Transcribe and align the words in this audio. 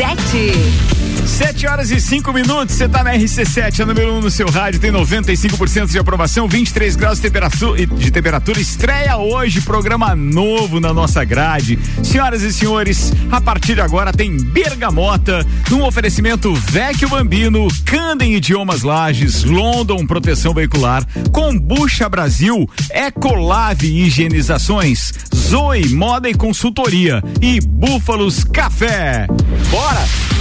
RC7. 0.00 1.17
7 1.38 1.68
horas 1.68 1.92
e 1.92 2.00
5 2.00 2.32
minutos, 2.32 2.74
você 2.74 2.88
tá 2.88 3.04
na 3.04 3.14
RC7, 3.14 3.78
a 3.78 3.86
número 3.86 4.12
1 4.14 4.16
um 4.16 4.20
no 4.22 4.28
seu 4.28 4.50
rádio, 4.50 4.80
tem 4.80 4.90
95% 4.90 5.86
de 5.86 5.96
aprovação, 5.96 6.48
23 6.48 6.96
graus 6.96 7.18
de 7.18 7.22
temperatura, 7.22 7.86
de 7.86 8.10
temperatura. 8.10 8.60
Estreia 8.60 9.16
hoje, 9.18 9.60
programa 9.60 10.16
novo 10.16 10.80
na 10.80 10.92
nossa 10.92 11.22
grade. 11.22 11.78
Senhoras 12.02 12.42
e 12.42 12.52
senhores, 12.52 13.12
a 13.30 13.40
partir 13.40 13.76
de 13.76 13.80
agora 13.80 14.12
tem 14.12 14.36
Bergamota, 14.36 15.46
num 15.70 15.84
oferecimento 15.84 16.52
Vecchio 16.52 17.08
Bambino, 17.08 17.68
Candem 17.84 18.34
Idiomas 18.34 18.82
Lages, 18.82 19.44
London 19.44 20.04
Proteção 20.06 20.52
Veicular, 20.52 21.06
Combucha 21.30 22.08
Brasil, 22.08 22.68
Ecolave 22.90 23.86
Higienizações, 23.86 25.12
Zoe 25.32 25.88
Moda 25.90 26.28
e 26.28 26.34
Consultoria 26.34 27.22
e 27.40 27.60
Búfalos 27.60 28.42
Café. 28.42 29.28
Bora! 29.70 30.37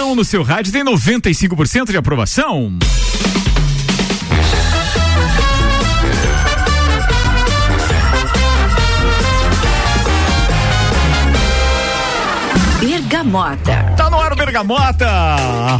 Número 0.00 0.06
1 0.06 0.10
um 0.12 0.14
no 0.14 0.24
seu 0.24 0.42
rádio 0.42 0.72
tem 0.72 0.82
95% 0.82 1.90
de 1.90 1.96
aprovação. 1.96 2.72
Bergamota. 12.80 13.94
Tá 13.96 14.08
no 14.08 14.18
ar 14.18 14.32
o 14.32 14.36
Bergamota. 14.36 15.06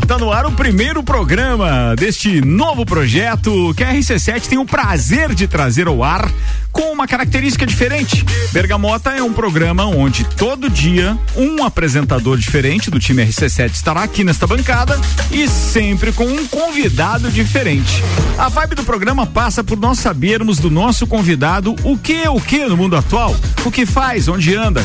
Tá 0.06 0.18
no 0.18 0.30
ar 0.30 0.46
o 0.46 0.52
primeiro 0.52 1.02
programa 1.02 1.94
deste 1.96 2.40
novo 2.42 2.84
projeto 2.84 3.72
que 3.74 3.82
a 3.82 3.94
RC7 3.94 4.46
tem 4.46 4.58
o 4.58 4.66
prazer 4.66 5.34
de 5.34 5.48
trazer 5.48 5.86
ao 5.86 6.02
ar 6.04 6.30
com 6.72 6.92
uma 6.92 7.06
característica 7.06 7.66
diferente. 7.66 8.24
Bergamota 8.52 9.10
é 9.10 9.22
um 9.22 9.32
programa 9.32 9.86
onde 9.86 10.24
todo 10.24 10.68
dia 10.68 11.18
um 11.36 11.64
apresentador 11.64 12.36
diferente 12.36 12.90
do 12.90 12.98
time 12.98 13.24
RC7 13.24 13.72
estará 13.72 14.02
aqui 14.02 14.24
nesta 14.24 14.46
bancada 14.46 14.98
e 15.30 15.48
sempre 15.48 16.12
com 16.12 16.24
um 16.24 16.46
convidado 16.46 17.30
diferente. 17.30 18.02
A 18.38 18.48
vibe 18.48 18.74
do 18.74 18.84
programa 18.84 19.26
passa 19.26 19.62
por 19.62 19.78
nós 19.78 19.98
sabermos 19.98 20.58
do 20.58 20.70
nosso 20.70 21.06
convidado 21.06 21.74
o 21.84 21.96
que 21.96 22.14
é 22.14 22.30
o 22.30 22.40
que 22.40 22.64
no 22.66 22.76
mundo 22.76 22.96
atual, 22.96 23.36
o 23.64 23.70
que 23.70 23.84
faz, 23.86 24.28
onde 24.28 24.54
anda, 24.54 24.84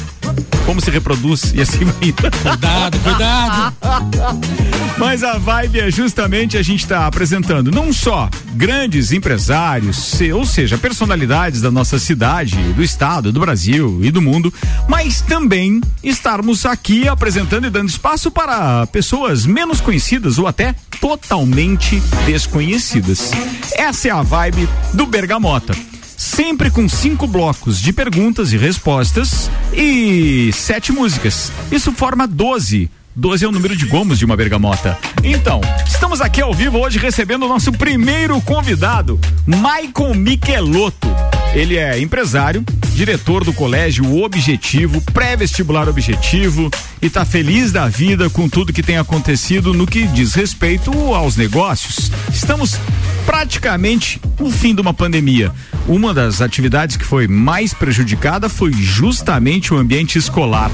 como 0.65 0.81
se 0.81 0.89
reproduz 0.89 1.53
e 1.53 1.61
assim 1.61 1.85
vai. 1.85 2.11
Cuidado, 2.11 2.99
cuidado. 2.99 3.75
Mas 4.97 5.23
a 5.23 5.37
vibe 5.37 5.81
é 5.81 5.91
justamente 5.91 6.57
a 6.57 6.61
gente 6.61 6.83
estar 6.83 6.99
tá 6.99 7.07
apresentando 7.07 7.69
não 7.69 7.91
só 7.91 8.29
grandes 8.53 9.11
empresários, 9.11 10.13
ou 10.33 10.45
seja, 10.45 10.77
personalidades 10.77 11.61
da 11.61 11.69
nossa 11.75 11.99
cidade, 11.99 12.55
do 12.73 12.81
estado, 12.81 13.31
do 13.31 13.39
Brasil 13.39 13.99
e 14.01 14.09
do 14.09 14.21
mundo, 14.21 14.51
mas 14.87 15.21
também 15.21 15.81
estarmos 16.01 16.65
aqui 16.65 17.07
apresentando 17.07 17.67
e 17.67 17.69
dando 17.69 17.89
espaço 17.89 18.31
para 18.31 18.87
pessoas 18.87 19.45
menos 19.45 19.81
conhecidas 19.81 20.39
ou 20.39 20.47
até 20.47 20.73
totalmente 21.01 22.01
desconhecidas. 22.25 23.31
Essa 23.75 24.07
é 24.07 24.11
a 24.11 24.21
vibe 24.21 24.67
do 24.93 25.05
Bergamota 25.05 25.75
sempre 26.17 26.71
com 26.71 26.87
cinco 26.87 27.27
blocos 27.27 27.77
de 27.79 27.91
perguntas 27.91 28.53
e 28.53 28.57
respostas 28.57 29.51
e 29.73 30.49
sete 30.53 30.93
músicas. 30.93 31.51
Isso 31.69 31.91
forma 31.91 32.25
12. 32.25 32.89
12 33.15 33.45
é 33.45 33.47
o 33.47 33.51
número 33.51 33.75
de 33.75 33.85
gomos 33.85 34.17
de 34.17 34.25
uma 34.25 34.35
bergamota. 34.35 34.97
Então, 35.23 35.61
estamos 35.87 36.19
aqui 36.19 36.41
ao 36.41 36.53
vivo 36.53 36.79
hoje 36.79 36.99
recebendo 36.99 37.43
o 37.43 37.49
nosso 37.49 37.71
primeiro 37.71 38.39
convidado, 38.41 39.19
Maicon 39.45 40.13
Michelotto. 40.13 41.34
Ele 41.55 41.77
é 41.77 41.97
empresário, 42.01 42.65
diretor 42.93 43.45
do 43.45 43.53
colégio 43.53 44.21
Objetivo, 44.21 44.99
pré-vestibular 45.13 45.87
Objetivo 45.87 46.69
e 47.01 47.05
está 47.05 47.23
feliz 47.23 47.71
da 47.71 47.87
vida 47.87 48.29
com 48.29 48.49
tudo 48.49 48.73
que 48.73 48.83
tem 48.83 48.97
acontecido 48.97 49.73
no 49.73 49.87
que 49.87 50.05
diz 50.05 50.33
respeito 50.33 50.91
aos 51.13 51.37
negócios. 51.37 52.11
Estamos 52.29 52.77
praticamente 53.25 54.19
no 54.37 54.51
fim 54.51 54.75
de 54.75 54.81
uma 54.81 54.93
pandemia. 54.93 55.49
Uma 55.87 56.13
das 56.13 56.41
atividades 56.41 56.97
que 56.97 57.05
foi 57.05 57.25
mais 57.25 57.73
prejudicada 57.73 58.49
foi 58.49 58.73
justamente 58.73 59.73
o 59.73 59.77
ambiente 59.77 60.17
escolar. 60.17 60.69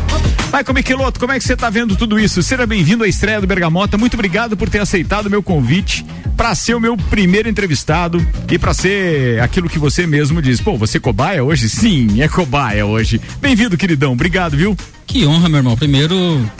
Michael 0.46 0.74
Michelotto, 0.74 1.19
como 1.19 1.31
é 1.31 1.38
que 1.38 1.46
você 1.46 1.53
está 1.53 1.69
vendo 1.69 1.96
tudo 1.96 2.19
isso? 2.19 2.42
Seja 2.42 2.66
bem-vindo 2.66 3.03
à 3.03 3.08
estreia 3.08 3.40
do 3.40 3.46
Bergamota. 3.46 4.00
Muito 4.00 4.16
obrigado 4.16 4.58
por 4.58 4.68
ter 4.68 4.80
aceitado 4.80 5.28
o 5.28 5.30
meu 5.30 5.44
convite 5.44 6.03
para 6.42 6.56
ser 6.56 6.74
o 6.74 6.80
meu 6.80 6.98
primeiro 6.98 7.48
entrevistado 7.48 8.25
e 8.50 8.58
para 8.58 8.74
ser 8.74 9.40
aquilo 9.42 9.69
que 9.69 9.78
você 9.78 10.08
mesmo 10.08 10.42
diz. 10.42 10.59
Pô, 10.59 10.71
você 10.78 10.98
é 10.98 11.02
cobaia 11.02 11.44
hoje? 11.44 11.70
Sim, 11.70 12.22
é 12.22 12.28
cobaia 12.28 12.86
hoje. 12.86 13.20
Bem-vindo, 13.40 13.78
queridão. 13.78 14.14
Obrigado, 14.14 14.56
viu? 14.56 14.76
Que 15.12 15.28
honra, 15.28 15.50
meu 15.50 15.58
irmão. 15.58 15.76
Primeiro, 15.76 16.16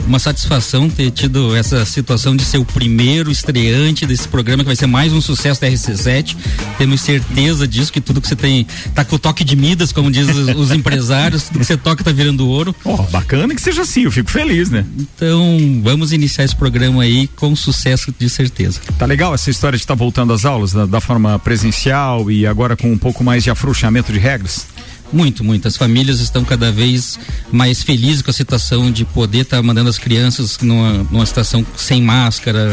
uma 0.06 0.20
satisfação 0.20 0.90
ter 0.90 1.10
tido 1.10 1.56
essa 1.56 1.86
situação 1.86 2.36
de 2.36 2.44
ser 2.44 2.58
o 2.58 2.66
primeiro 2.66 3.32
estreante 3.32 4.06
desse 4.06 4.28
programa, 4.28 4.62
que 4.62 4.68
vai 4.68 4.76
ser 4.76 4.88
mais 4.88 5.14
um 5.14 5.22
sucesso 5.22 5.62
da 5.62 5.70
RC7. 5.70 6.36
Temos 6.78 7.00
certeza 7.00 7.66
disso, 7.66 7.94
que 7.94 8.02
tudo 8.02 8.20
que 8.20 8.28
você 8.28 8.36
tem 8.36 8.68
tá 8.94 9.06
com 9.06 9.16
o 9.16 9.20
toque 9.20 9.46
de 9.46 9.56
Midas, 9.56 9.94
como 9.94 10.12
dizem 10.12 10.36
os, 10.36 10.50
os, 10.58 10.72
empresários, 10.74 11.44
tudo 11.44 11.60
que 11.60 11.66
você 11.66 11.78
toca 11.78 12.04
tá 12.04 12.12
virando 12.12 12.46
ouro. 12.46 12.76
Oh, 12.84 12.98
bacana 13.04 13.56
que 13.56 13.62
seja 13.62 13.84
assim, 13.84 14.02
eu 14.02 14.12
fico 14.12 14.30
feliz, 14.30 14.70
né? 14.70 14.86
Então, 15.00 15.82
vamos 15.82 16.12
iniciar 16.12 16.44
esse 16.44 16.56
programa 16.56 17.04
aí 17.04 17.30
com 17.38 17.56
sucesso 17.56 18.14
de 18.20 18.30
certeza. 18.30 18.82
Tá 19.00 19.06
legal 19.06 19.34
essa 19.34 19.50
história 19.50 19.78
de 19.78 19.84
estar 19.86 19.96
tá 19.96 19.98
voltando 19.98 20.34
às 20.34 20.44
aulas 20.44 20.74
da, 20.74 20.86
da 20.86 21.00
forma 21.00 21.40
presencial 21.40 22.30
e 22.30 22.46
agora 22.46 22.76
com 22.76 22.92
um 22.92 22.98
pouco 22.98 23.24
mais 23.24 23.46
de 23.46 23.50
afrouxamento 23.50 24.12
de 24.12 24.20
regras? 24.20 24.68
Muito, 25.12 25.44
muito. 25.44 25.68
As 25.68 25.78
famílias 25.78 26.20
estão 26.20 26.44
cada 26.44 26.72
vez 26.72 27.20
mais 27.52 27.84
felizes 27.84 28.22
com 28.22 28.32
a 28.32 28.34
situação 28.34 28.92
de 28.92 29.04
poder 29.06 29.40
estar 29.40 29.58
tá 29.58 29.64
mandando 29.64 29.90
as 29.90 29.98
crianças 29.98 30.58
numa, 30.60 31.06
numa 31.12 31.26
situação 31.26 31.66
sem 31.76 32.02
máscara, 32.02 32.70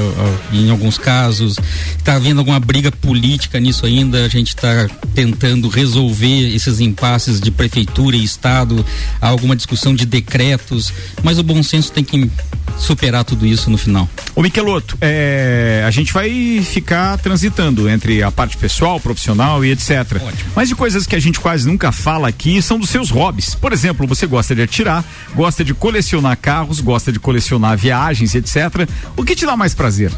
em 0.52 0.70
alguns 0.70 0.98
casos. 0.98 1.56
Está 1.96 2.14
havendo 2.14 2.38
alguma 2.40 2.60
briga 2.60 2.90
política 2.90 3.58
nisso 3.58 3.86
ainda. 3.86 4.24
A 4.24 4.28
gente 4.28 4.48
está 4.48 4.88
tentando 5.14 5.68
resolver 5.68 6.54
esses 6.54 6.80
impasses 6.80 7.40
de 7.40 7.50
prefeitura 7.50 8.16
e 8.16 8.24
estado. 8.24 8.84
Há 9.20 9.28
alguma 9.28 9.56
discussão 9.56 9.94
de 9.94 10.06
decretos, 10.06 10.92
mas 11.22 11.38
o 11.38 11.42
bom 11.42 11.62
senso 11.62 11.92
tem 11.92 12.04
que 12.04 12.30
superar 12.78 13.24
tudo 13.24 13.46
isso 13.46 13.70
no 13.70 13.76
final. 13.76 14.08
O 14.34 14.42
Miqueloto, 14.42 14.96
é, 15.00 15.82
a 15.86 15.90
gente 15.90 16.12
vai 16.12 16.62
ficar 16.62 17.18
transitando 17.18 17.88
entre 17.88 18.22
a 18.22 18.30
parte 18.30 18.56
pessoal, 18.56 19.00
profissional 19.00 19.64
e 19.64 19.72
etc. 19.72 19.90
Ótimo. 20.14 20.50
Mas 20.54 20.68
de 20.68 20.74
coisas 20.74 21.06
que 21.06 21.16
a 21.16 21.18
gente 21.18 21.40
quase 21.40 21.66
nunca 21.66 21.90
fala 21.90 22.27
aqui 22.28 22.62
são 22.62 22.78
dos 22.78 22.90
seus 22.90 23.10
hobbies. 23.10 23.54
Por 23.54 23.72
exemplo, 23.72 24.06
você 24.06 24.26
gosta 24.26 24.54
de 24.54 24.62
atirar, 24.62 25.04
gosta 25.34 25.64
de 25.64 25.74
colecionar 25.74 26.36
carros, 26.36 26.80
gosta 26.80 27.10
de 27.10 27.18
colecionar 27.18 27.76
viagens, 27.76 28.34
etc. 28.34 28.88
O 29.16 29.24
que 29.24 29.34
te 29.34 29.44
dá 29.44 29.56
mais 29.56 29.74
prazer? 29.74 30.12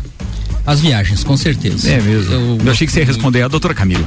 As 0.66 0.80
viagens, 0.80 1.24
com 1.24 1.36
certeza. 1.36 1.90
É 1.90 2.00
mesmo. 2.00 2.32
Eu, 2.32 2.58
eu 2.64 2.70
achei 2.70 2.86
que 2.86 2.92
você 2.92 3.00
ia 3.00 3.06
responder 3.06 3.42
a 3.42 3.48
doutora 3.48 3.74
Camila 3.74 4.06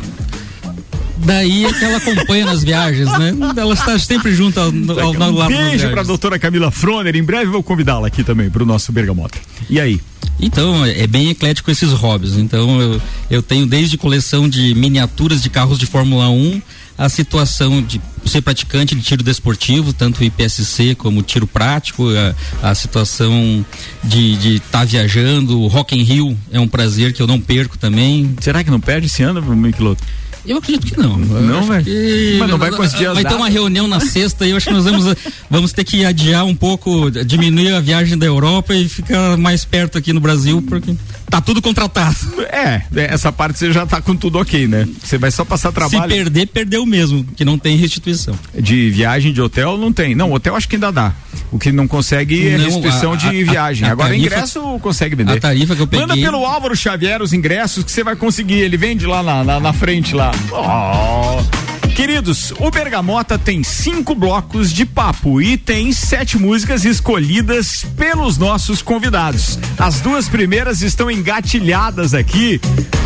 daí 1.23 1.65
é 1.65 1.73
que 1.73 1.83
ela 1.83 1.97
acompanha 1.97 2.45
nas 2.45 2.63
viagens, 2.63 3.09
né? 3.17 3.33
Ela 3.55 3.73
está 3.73 3.97
sempre 3.97 4.33
junto 4.33 4.59
ao, 4.59 4.67
ao, 4.67 5.23
ao 5.23 5.31
lado 5.31 5.49
Beijo 5.49 5.89
para 5.89 6.01
a 6.01 6.03
doutora 6.03 6.37
Camila 6.37 6.69
Froner. 6.69 7.15
Em 7.15 7.23
breve 7.23 7.45
vou 7.45 7.63
convidá-la 7.63 8.07
aqui 8.07 8.23
também 8.23 8.49
para 8.49 8.63
o 8.63 8.65
nosso 8.65 8.91
Bergamota. 8.91 9.37
E 9.69 9.79
aí? 9.79 9.99
Então, 10.39 10.85
é 10.85 11.05
bem 11.07 11.29
eclético 11.29 11.71
esses 11.71 11.91
hobbies. 11.91 12.37
Então, 12.37 12.81
eu, 12.81 13.01
eu 13.29 13.41
tenho 13.41 13.65
desde 13.65 13.97
coleção 13.97 14.49
de 14.49 14.73
miniaturas 14.75 15.41
de 15.41 15.49
carros 15.49 15.77
de 15.77 15.85
Fórmula 15.85 16.29
1 16.29 16.61
a 16.97 17.09
situação 17.09 17.81
de 17.81 18.01
ser 18.25 18.41
praticante 18.41 18.95
de 18.95 19.01
tiro 19.01 19.23
desportivo, 19.23 19.93
tanto 19.93 20.23
IPSC 20.23 20.95
como 20.95 21.21
tiro 21.21 21.47
prático, 21.47 22.07
a, 22.61 22.69
a 22.69 22.75
situação 22.75 23.65
de 24.03 24.55
estar 24.55 24.79
tá 24.79 24.85
viajando, 24.85 25.59
o 25.59 25.67
Rock 25.67 25.95
in 25.95 26.03
Rio 26.03 26.37
é 26.51 26.59
um 26.59 26.67
prazer 26.67 27.13
que 27.13 27.21
eu 27.21 27.27
não 27.27 27.39
perco 27.39 27.77
também. 27.77 28.35
Será 28.41 28.63
que 28.63 28.71
não 28.71 28.79
perde 28.79 29.07
esse 29.07 29.23
ano, 29.23 29.41
Miquiloto? 29.55 30.03
Eu 30.45 30.57
acredito 30.57 30.85
que 30.85 30.99
não. 30.99 31.17
Não, 31.17 31.63
velho. 31.63 31.85
Mas 32.37 32.49
não 32.49 32.57
vai 32.57 32.69
conseguir 32.71 33.05
Vai 33.13 33.23
ter 33.23 33.33
uma 33.33 33.47
reunião 33.47 33.87
na 33.87 34.01
sexta 34.01 34.45
e 34.45 34.49
eu 34.49 34.57
acho 34.57 34.67
que 34.67 34.73
nós 34.73 34.83
vamos, 34.83 35.15
vamos 35.49 35.71
ter 35.71 35.85
que 35.85 36.03
adiar 36.03 36.43
um 36.43 36.53
pouco, 36.53 37.09
diminuir 37.09 37.73
a 37.73 37.79
viagem 37.79 38.17
da 38.17 38.25
Europa 38.25 38.75
e 38.75 38.89
ficar 38.89 39.37
mais 39.37 39.63
perto 39.63 39.97
aqui 39.97 40.11
no 40.11 40.19
Brasil, 40.19 40.61
porque 40.61 40.93
tá 41.33 41.41
tudo 41.41 41.63
contratado. 41.63 42.15
É, 42.43 42.83
essa 42.95 43.31
parte 43.31 43.57
você 43.57 43.73
já 43.73 43.87
tá 43.87 43.99
com 43.99 44.15
tudo 44.15 44.37
ok, 44.37 44.67
né? 44.67 44.87
Você 45.03 45.17
vai 45.17 45.31
só 45.31 45.43
passar 45.43 45.71
trabalho. 45.71 46.03
Se 46.03 46.07
perder, 46.07 46.45
perdeu 46.45 46.85
mesmo, 46.85 47.23
que 47.35 47.43
não 47.43 47.57
tem 47.57 47.75
restituição. 47.75 48.37
De 48.53 48.91
viagem 48.91 49.33
de 49.33 49.41
hotel 49.41 49.75
não 49.75 49.91
tem. 49.91 50.13
Não, 50.13 50.31
hotel 50.31 50.55
acho 50.55 50.69
que 50.69 50.75
ainda 50.75 50.91
dá. 50.91 51.11
O 51.51 51.57
que 51.57 51.71
não 51.71 51.87
consegue 51.87 52.47
é 52.47 52.57
restituição 52.57 53.13
a, 53.13 53.15
de 53.15 53.27
a, 53.27 53.51
viagem. 53.51 53.87
A, 53.87 53.91
Agora 53.91 54.09
tarifa, 54.09 54.27
ingresso 54.27 54.79
consegue 54.79 55.15
vender. 55.15 55.33
A 55.33 55.39
tarifa 55.39 55.75
que 55.75 55.81
eu 55.81 55.87
peguei. 55.87 56.05
Manda 56.05 56.21
pelo 56.21 56.45
Álvaro 56.45 56.75
Xavier 56.75 57.19
os 57.19 57.33
ingressos 57.33 57.83
que 57.83 57.91
você 57.91 58.03
vai 58.03 58.15
conseguir. 58.15 58.59
Ele 58.59 58.77
vende 58.77 59.07
lá 59.07 59.23
na, 59.23 59.43
na, 59.43 59.59
na 59.59 59.73
frente 59.73 60.13
lá. 60.13 60.31
Oh. 60.51 61.72
Queridos, 61.95 62.51
o 62.59 62.71
Bergamota 62.71 63.37
tem 63.37 63.63
cinco 63.63 64.15
blocos 64.15 64.73
de 64.73 64.83
papo 64.83 65.39
e 65.39 65.57
tem 65.57 65.93
sete 65.93 66.39
músicas 66.39 66.85
escolhidas 66.85 67.85
pelos 67.95 68.35
nossos 68.37 68.81
convidados. 68.81 69.59
As 69.77 70.01
duas 70.01 70.27
primeiras 70.27 70.81
estão 70.81 71.09
engatilhadas 71.09 72.15
aqui. 72.15 72.59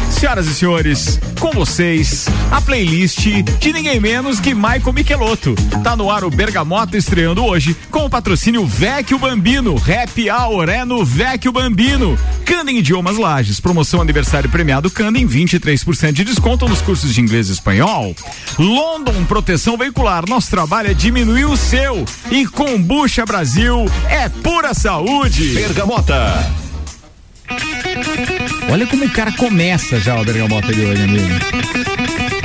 Senhoras 0.10 0.48
e 0.48 0.54
senhores, 0.54 1.19
com 1.39 1.51
vocês, 1.51 2.28
a 2.50 2.62
playlist 2.62 3.28
de 3.60 3.74
ninguém 3.74 4.00
menos 4.00 4.39
que 4.39 4.56
Michael 4.56 4.94
Michelotto. 4.94 5.54
Tá 5.83 5.95
no 5.95 6.10
ar 6.10 6.24
o 6.24 6.30
Bergamota 6.30 6.98
estreando 6.98 7.44
hoje 7.44 7.75
com 7.92 8.06
o 8.06 8.10
patrocínio 8.10 8.66
Vecchio 8.66 9.19
Bambino. 9.19 9.75
Happy 9.75 10.31
Hour 10.31 10.69
é 10.69 10.86
no 10.86 11.04
Vecchio 11.04 11.51
Bambino. 11.51 12.18
Candem 12.48 12.78
Idiomas 12.78 13.18
Lages. 13.18 13.60
Promoção 13.60 14.00
aniversário 14.02 14.50
premiado 14.50 14.90
Candem 14.90 15.28
23% 15.28 16.14
de 16.14 16.24
desconto 16.24 16.68
nos 16.68 16.82
cursos 16.82 17.14
de 17.14 17.20
inglês 17.20 17.50
e 17.50 17.52
espanhol. 17.52 18.16
London 18.58 19.26
Proteção 19.26 19.78
Veicular. 19.78 20.24
Nosso 20.28 20.50
trabalho 20.50 20.90
é 20.90 20.94
diminuir 20.94 21.44
o 21.44 21.58
seu. 21.58 22.06
E 22.32 22.48
Combucha 22.48 23.26
Brasil 23.26 23.86
é 24.10 24.30
pura 24.30 24.74
saúde. 24.74 25.56
Bergamota. 25.56 26.50
Olha 28.72 28.88
como 28.88 29.04
o 29.04 29.10
cara 29.10 29.34
começa 29.34 30.00
já 30.00 30.20
o 30.20 30.24
Bergamota 30.24 30.74
de 30.74 30.86
hoje, 30.86 31.04
amigo. 31.04 32.37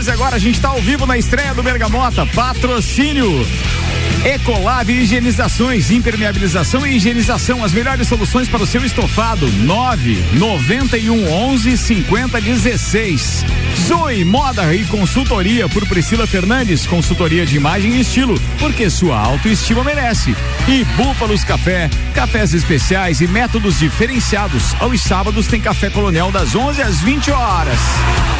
714 0.00 0.10
agora, 0.10 0.36
a 0.36 0.38
gente 0.38 0.54
está 0.54 0.68
ao 0.68 0.80
vivo 0.80 1.06
na 1.06 1.18
estreia 1.18 1.54
do 1.54 1.62
Bergamota. 1.62 2.24
Patrocínio. 2.26 3.46
Ecolave 4.24 4.92
Higienizações, 4.92 5.90
impermeabilização 5.90 6.86
e 6.86 6.96
higienização, 6.96 7.64
as 7.64 7.72
melhores 7.72 8.06
soluções 8.08 8.48
para 8.48 8.62
o 8.62 8.66
seu 8.66 8.84
estofado. 8.84 9.46
9 9.46 10.22
91 10.34 11.32
11 11.32 11.76
50 11.76 12.40
16. 12.40 13.44
Zoe 13.86 14.24
Moda 14.24 14.74
e 14.74 14.84
Consultoria 14.84 15.68
por 15.68 15.86
Priscila 15.86 16.26
Fernandes, 16.26 16.86
consultoria 16.86 17.46
de 17.46 17.56
imagem 17.56 17.92
e 17.92 18.00
estilo, 18.00 18.40
porque 18.58 18.90
sua 18.90 19.18
autoestima 19.18 19.82
merece. 19.82 20.34
E 20.68 20.84
Búfalos 20.96 21.44
Café, 21.44 21.88
cafés 22.14 22.52
especiais 22.52 23.20
e 23.20 23.26
métodos 23.26 23.78
diferenciados. 23.78 24.74
Aos 24.78 25.00
sábados 25.00 25.46
tem 25.46 25.60
Café 25.60 25.88
Colonial 25.90 26.30
das 26.30 26.54
11 26.54 26.82
às 26.82 27.00
20 27.00 27.30
horas. 27.30 27.78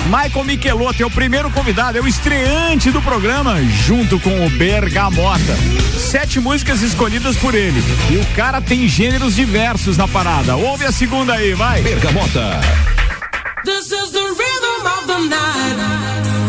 Michael 0.06 0.44
Michelotto 0.44 1.02
é 1.02 1.06
o 1.06 1.11
primeiro 1.11 1.50
convidado, 1.50 1.99
é 1.99 2.00
o 2.00 2.09
estreante 2.09 2.90
do 2.90 3.00
programa, 3.00 3.62
junto 3.62 4.18
com 4.20 4.47
o 4.47 4.50
Bergamota. 4.50 5.56
Sete 5.99 6.40
músicas 6.40 6.82
escolhidas 6.82 7.37
por 7.37 7.54
ele. 7.54 7.82
E 8.11 8.16
o 8.16 8.26
cara 8.37 8.61
tem 8.61 8.87
gêneros 8.88 9.37
diversos 9.37 9.97
na 9.97 10.09
parada. 10.09 10.56
Ouve 10.56 10.85
a 10.85 10.92
segunda 10.92 11.35
aí, 11.35 11.54
vai. 11.54 11.82
Bergamota. 11.82 12.61
This 13.64 13.92
is 13.92 14.11
the 14.11 14.20
rhythm 14.20 14.69
of 15.00 15.07
the 15.07 15.28
night. 15.28 16.39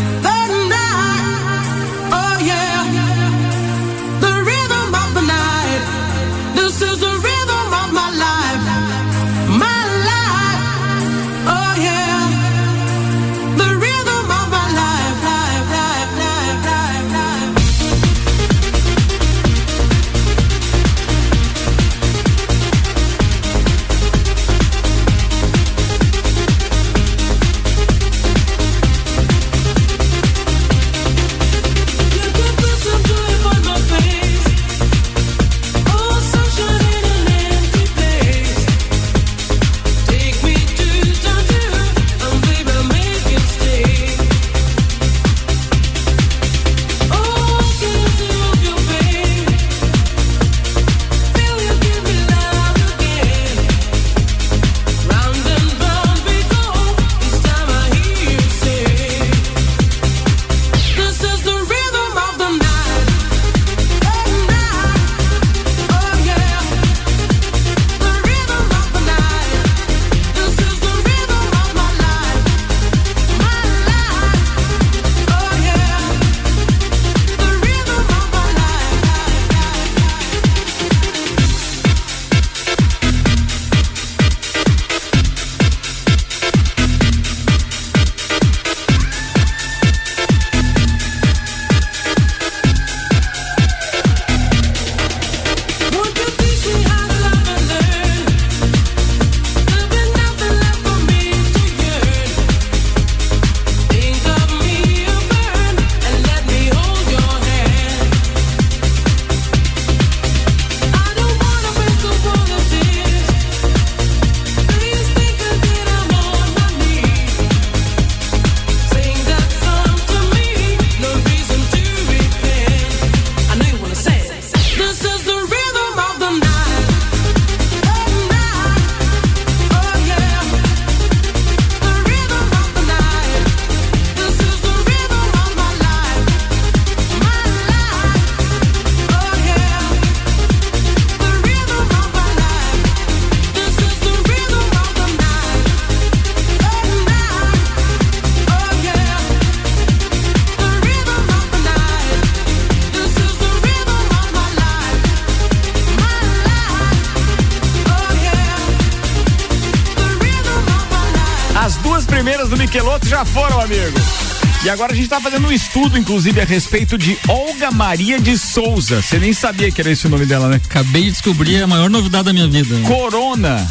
Agora 164.72 164.92
a 164.92 164.96
gente 164.96 165.08
tá 165.08 165.20
fazendo 165.20 165.46
um 165.46 165.52
estudo, 165.52 165.98
inclusive, 165.98 166.40
a 166.40 166.44
respeito 166.44 166.96
de 166.96 167.18
Olga 167.28 167.70
Maria 167.70 168.18
de 168.18 168.38
Souza. 168.38 169.02
Você 169.02 169.18
nem 169.18 169.32
sabia 169.32 169.70
que 169.70 169.80
era 169.80 169.90
esse 169.90 170.06
o 170.06 170.10
nome 170.10 170.24
dela, 170.24 170.48
né? 170.48 170.60
Acabei 170.64 171.04
de 171.04 171.10
descobrir 171.12 171.62
a 171.62 171.66
maior 171.66 171.90
novidade 171.90 172.24
da 172.24 172.32
minha 172.32 172.48
vida. 172.48 172.74
Corona. 172.88 173.68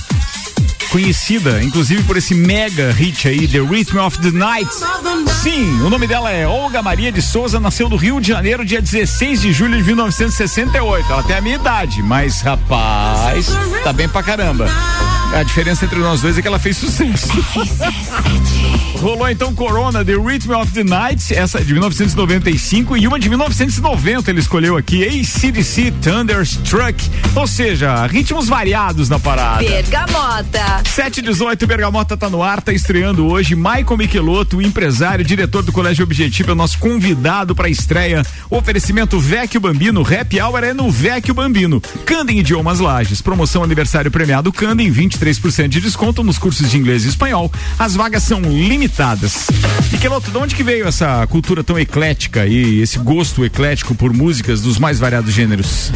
Conhecida, 0.90 1.64
inclusive, 1.64 2.04
por 2.04 2.18
esse 2.18 2.36
mega 2.36 2.92
hit 2.92 3.28
aí, 3.28 3.48
The 3.48 3.60
Rhythm 3.60 3.98
of 3.98 4.20
the 4.20 4.32
Night. 4.32 4.70
Sim, 5.42 5.82
o 5.82 5.90
nome 5.90 6.06
dela 6.06 6.30
é 6.30 6.46
Olga 6.46 6.82
Maria 6.84 7.12
de 7.12 7.22
Souza, 7.22 7.60
nasceu 7.60 7.90
no 7.90 7.96
Rio 7.96 8.20
de 8.20 8.28
Janeiro, 8.28 8.64
dia 8.64 8.82
16 8.82 9.42
de 9.42 9.54
julho 9.54 9.78
de 9.78 9.84
1968. 9.84 11.12
Ela 11.12 11.24
tem 11.24 11.36
a 11.38 11.42
minha 11.42 11.56
idade, 11.56 12.04
mas 12.04 12.42
rapaz, 12.42 13.48
tá 13.84 13.92
bem 13.92 14.08
pra 14.08 14.22
caramba. 14.22 14.68
A 15.34 15.44
diferença 15.44 15.86
entre 15.86 15.98
nós 16.00 16.22
dois 16.22 16.38
é 16.38 16.42
que 16.42 16.48
ela 16.48 16.60
fez 16.60 16.76
sucesso. 16.76 17.30
Rolou 19.00 19.28
então 19.30 19.56
Corona, 19.56 20.06
The 20.06 20.14
Rhythm 20.14 20.52
of 20.52 20.72
the 20.74 20.84
Night, 20.84 21.34
essa 21.34 21.58
é 21.58 21.64
de 21.64 21.72
1995 21.74 22.96
e 22.98 23.08
uma 23.08 23.18
de 23.18 23.30
1990 23.30 24.30
ele 24.30 24.40
escolheu 24.40 24.78
aqui, 24.78 25.04
ACDC 25.04 25.92
Thunderstruck. 26.02 27.10
Ou 27.34 27.48
seja, 27.48 28.06
ritmos 28.06 28.48
variados 28.48 29.10
na 29.10 29.18
parada. 29.18 29.64
Bergamota. 29.64 30.84
718 30.86 31.66
Bergamota 31.66 32.16
tá 32.16 32.30
no 32.30 32.44
ar, 32.44 32.62
tá 32.62 32.72
estreando 32.74 33.26
hoje. 33.26 33.56
Michael 33.56 33.98
Michelotto, 33.98 34.62
empresário, 34.62 35.26
diretor 35.26 35.64
do 35.64 35.72
Colégio 35.72 36.04
Objetivo, 36.04 36.52
é 36.52 36.54
o 36.54 36.56
nosso 36.56 36.78
convidado 36.78 37.56
para 37.56 37.68
a 37.68 37.72
estreia. 37.72 38.24
Oferecimento 38.50 39.20
Vecchio 39.20 39.62
Bambino, 39.62 40.02
Happy 40.02 40.40
Hour 40.40 40.64
é 40.64 40.74
no 40.74 40.92
Vecchio 40.92 41.34
Bambino. 41.34 41.82
Candem 42.06 42.40
Idiomas 42.40 42.80
Lages, 42.80 43.22
promoção 43.22 43.64
aniversário 43.64 44.12
premiado 44.12 44.52
Candem, 44.52 44.92
23% 45.22 45.68
de 45.68 45.80
desconto 45.80 46.24
nos 46.24 46.38
cursos 46.38 46.70
de 46.72 46.78
inglês 46.78 47.06
e 47.06 47.10
espanhol. 47.10 47.52
As 47.78 47.96
vagas 47.96 48.24
são 48.24 48.42
limitadas. 48.42 49.48
Michelotto, 49.92 50.32
de 50.32 50.38
onde 50.38 50.56
que 50.56 50.64
veio 50.64 50.88
essa 50.88 51.26
cultura 51.28 51.64
tão 51.64 51.78
eclética 51.78 52.48
e 52.48 52.82
esse 52.82 52.98
gosto 52.98 53.46
eclético 53.46 53.94
por 53.94 54.12
músicas 54.12 54.62
dos 54.62 54.80
mais 54.80 55.00
variados 55.00 55.34
gêneros? 55.34 55.92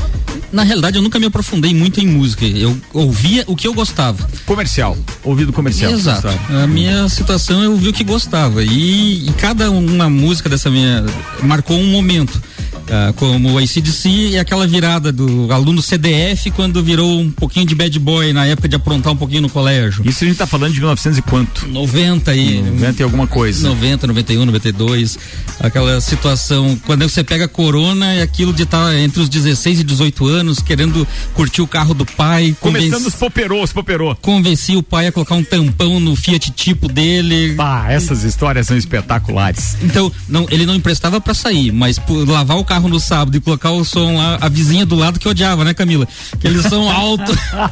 Na 0.52 0.64
realidade, 0.64 0.98
eu 0.98 1.02
nunca 1.02 1.20
me 1.20 1.26
aprofundei 1.26 1.74
muito 1.74 2.00
em 2.00 2.08
música. 2.08 2.46
Eu 2.46 2.78
ouvia 2.94 3.44
o 3.48 3.56
que 3.56 3.68
eu 3.68 3.74
gostava. 3.74 4.30
Comercial, 4.46 4.98
ouvido 5.24 5.52
comercial. 5.52 5.92
Exato. 5.92 6.30
A 6.50 6.68
minha 6.68 7.10
situação 7.10 7.64
eu 7.64 7.72
ouvi 7.72 7.90
o 7.90 7.94
que 7.94 8.04
gostava. 8.04 8.64
E, 8.64 9.28
e 9.28 9.34
cada 9.34 9.72
uma 9.72 10.10
música 10.10 10.48
dessa 10.48 10.70
minha 10.70 11.04
marcou 11.42 11.78
um 11.78 11.88
momento. 11.88 12.42
Ah, 12.90 13.14
como 13.16 13.54
o 13.54 13.58
ACDC 13.58 14.10
e 14.10 14.38
aquela 14.38 14.68
virada 14.68 15.12
do 15.12 15.52
aluno 15.52 15.82
CDF 15.82 16.52
quando 16.52 16.84
virou 16.84 17.20
um 17.20 17.32
pouquinho 17.32 17.66
de 17.66 17.74
bad 17.74 17.98
boy 17.98 18.32
na 18.32 18.46
época 18.46 18.68
de 18.70 18.76
aprontar 18.76 19.12
um 19.12 19.16
pouquinho 19.16 19.42
no 19.42 19.50
colégio. 19.50 20.04
Isso 20.08 20.24
a 20.24 20.28
gente 20.28 20.38
tá 20.38 20.46
falando 20.46 20.72
de 20.74 20.80
1900 20.80 21.18
e 21.18 21.22
quanto? 21.24 21.68
90 21.68 22.36
e 22.36 22.62
90 22.62 23.02
e 23.02 23.04
alguma 23.04 23.26
coisa. 23.26 23.68
90, 23.68 24.06
91, 24.06 24.46
92, 24.46 25.18
aquela 25.60 26.00
situação 26.00 26.78
quando 26.86 27.10
você 27.10 27.24
pega 27.24 27.46
a 27.46 27.48
corona 27.48 28.16
e 28.16 28.22
aquilo 28.22 28.54
de 28.54 28.64
estar 28.64 28.96
entre 28.96 29.20
os 29.20 29.30
16 29.30 29.80
e 29.80 29.84
18 29.84 30.28
anos 30.28 30.60
querendo 30.60 31.08
curtir 31.34 31.62
o 31.64 31.68
carro 31.68 31.94
do 31.96 32.06
pai, 32.06 32.56
Começando 32.60 32.92
convenci, 32.92 33.08
os 33.08 33.16
poperô, 33.16 33.64
os 33.64 33.74
poperô. 33.74 34.16
convenci 34.18 34.76
o 34.76 34.84
pai 34.84 35.08
a 35.08 35.12
colocar 35.12 35.34
um 35.34 35.44
tampão 35.44 36.00
no 36.00 36.16
Fiat 36.16 36.52
tipo 36.52 36.88
dele. 36.88 37.56
Ah, 37.58 37.86
essas 37.90 38.24
histórias 38.24 38.68
são 38.68 38.78
espetaculares. 38.78 39.76
Então, 39.82 40.12
não, 40.30 40.46
ele 40.52 40.66
não 40.68 40.76
emprestava 40.76 41.20
pra 41.20 41.34
sair, 41.34 41.72
mas 41.72 41.98
por 41.98 42.28
lavar 42.28 42.58
o 42.58 42.64
carro 42.64 42.75
no 42.82 43.00
sábado 43.00 43.36
e 43.38 43.40
colocar 43.40 43.72
o 43.72 43.84
som 43.86 44.18
lá, 44.18 44.38
a 44.42 44.48
vizinha 44.50 44.86
do 44.86 44.96
lado 44.96 45.20
que 45.20 45.28
odiava, 45.28 45.64
né, 45.64 45.74
Camila? 45.74 46.08
Que 46.40 46.48
eles 46.48 46.64
são 46.66 46.90
alto. 46.90 47.32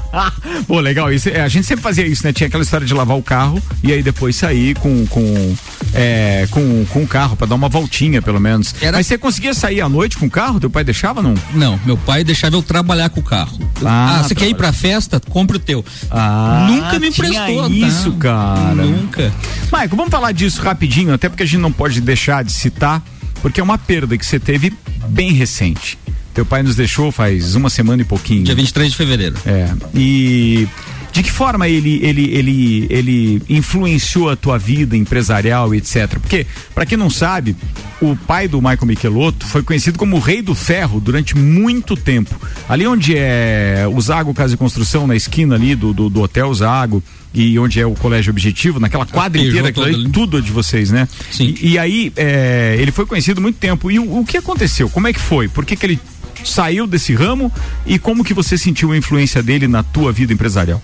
Pô, 0.68 0.80
legal. 0.80 1.12
Isso, 1.12 1.30
é, 1.30 1.42
a 1.42 1.48
gente 1.48 1.66
sempre 1.66 1.84
fazia 1.84 2.06
isso, 2.06 2.24
né? 2.26 2.34
Tinha 2.34 2.48
aquela 2.48 2.64
história 2.64 2.86
de 2.86 2.94
lavar 2.94 3.18
o 3.18 3.22
carro 3.24 3.62
e 3.84 3.92
aí 3.92 4.02
depois 4.02 4.36
sair 4.36 4.76
com 4.76 5.06
com, 5.08 5.56
é, 5.94 6.48
com, 6.52 6.86
com 6.86 7.04
o 7.04 7.08
carro 7.08 7.36
pra 7.36 7.46
dar 7.48 7.56
uma 7.56 7.70
voltinha, 7.70 8.22
pelo 8.22 8.40
menos. 8.40 8.74
Era- 8.82 8.98
Mas 8.98 9.08
você 9.08 9.18
conseguia 9.18 9.54
sair 9.54 9.82
à 9.82 9.90
noite 9.90 10.18
com 10.18 10.26
o 10.26 10.30
carro? 10.30 10.60
Teu 10.60 10.70
pai 10.70 10.84
deixava 10.84 11.22
não? 11.22 11.34
Não, 11.54 11.80
meu 11.86 11.98
pai 11.98 12.24
deixava 12.24 12.56
eu 12.56 12.62
trabalhar 12.64 13.10
com 13.10 13.20
o 13.20 13.24
carro. 13.24 13.58
Ah, 13.84 14.20
Ah, 14.20 14.24
você 14.24 14.34
quer 14.36 14.48
ir 14.48 14.56
pra 14.56 14.72
festa? 14.72 15.20
Compre 15.20 15.58
o 15.58 15.60
teu. 15.60 15.84
Ah, 16.10 16.68
Nunca 16.70 17.00
me 17.00 17.08
emprestou. 17.10 17.64
tá? 17.64 17.70
isso, 17.70 18.12
cara. 18.14 18.74
Nunca. 18.76 19.32
Maico, 19.72 19.96
vamos 19.96 20.12
falar 20.12 20.32
disso 20.32 20.62
rapidinho, 20.62 21.14
até 21.14 21.28
porque 21.30 21.44
a 21.44 21.46
gente 21.46 21.60
não 21.60 21.72
pode 21.72 22.00
deixar 22.02 22.44
de 22.44 22.52
citar, 22.52 23.04
porque 23.44 23.60
é 23.60 23.64
uma 23.64 23.78
perda 23.78 24.18
que 24.18 24.26
você 24.26 24.40
teve 24.40 24.74
bem 25.10 25.34
recente. 25.34 26.00
Teu 26.34 26.46
pai 26.46 26.64
nos 26.64 26.78
deixou 26.78 27.12
faz 27.12 27.56
uma 27.56 27.70
semana 27.70 28.02
e 28.02 28.06
pouquinho. 28.06 28.46
Dia 28.46 28.56
23 28.56 28.92
de 28.92 28.98
fevereiro. 28.98 29.36
É. 29.46 29.70
E 29.94 30.66
de 31.14 31.22
que 31.22 31.32
forma 31.32 31.70
ele, 31.70 32.00
ele, 32.04 32.34
ele, 32.34 32.88
ele 32.90 33.42
influenciou 33.48 34.32
a 34.32 34.36
tua 34.36 34.58
vida 34.58 34.98
empresarial 34.98 35.74
etc? 35.74 36.20
Porque, 36.20 36.46
para 36.74 36.88
quem 36.88 36.98
não 36.98 37.10
sabe, 37.10 37.56
o 38.02 38.16
pai 38.16 38.48
do 38.48 38.58
Michael 38.58 38.88
Michelotto 38.88 39.46
foi 39.46 39.62
conhecido 39.62 39.98
como 39.98 40.18
o 40.18 40.20
Rei 40.20 40.42
do 40.42 40.56
Ferro 40.56 41.00
durante 41.00 41.38
muito 41.38 41.96
tempo. 41.96 42.36
Ali 42.68 42.88
onde 42.88 43.16
é 43.16 43.86
o 43.88 44.02
Zago 44.02 44.34
Casa 44.34 44.56
e 44.56 44.58
Construção, 44.58 45.06
na 45.06 45.16
esquina 45.16 45.54
ali 45.54 45.76
do, 45.76 45.94
do, 45.94 46.10
do 46.10 46.22
Hotel 46.22 46.52
Zago, 46.52 47.02
e 47.32 47.58
onde 47.60 47.80
é 47.80 47.86
o 47.86 47.94
Colégio 47.94 48.32
Objetivo, 48.32 48.80
naquela 48.80 49.06
quadra 49.06 49.42
inteira, 49.42 49.70
aquilo 49.70 49.86
ali. 49.86 50.10
tudo 50.10 50.38
é 50.38 50.42
de 50.42 50.52
vocês, 50.52 50.92
né? 50.92 51.08
Sim. 51.32 51.56
E, 51.62 51.74
e 51.74 51.80
aí, 51.80 52.12
é, 52.16 52.76
ele 52.80 52.92
foi 52.92 53.06
conhecido 53.06 53.40
muito 53.40 53.58
tempo. 53.58 53.90
E 53.90 54.00
o, 54.00 54.20
o 54.20 54.26
que 54.26 54.38
aconteceu? 54.38 54.90
Como 54.90 55.08
é 55.08 55.14
que 55.14 55.20
foi? 55.20 55.48
Por 55.48 55.66
que, 55.66 55.76
que 55.76 55.86
ele 55.86 56.00
saiu 56.44 56.86
desse 56.86 57.14
ramo 57.14 57.52
e 57.86 57.98
como 57.98 58.24
que 58.24 58.34
você 58.34 58.58
sentiu 58.58 58.92
a 58.92 58.98
influência 58.98 59.42
dele 59.42 59.68
na 59.68 59.84
tua 59.84 60.12
vida 60.12 60.34
empresarial? 60.34 60.82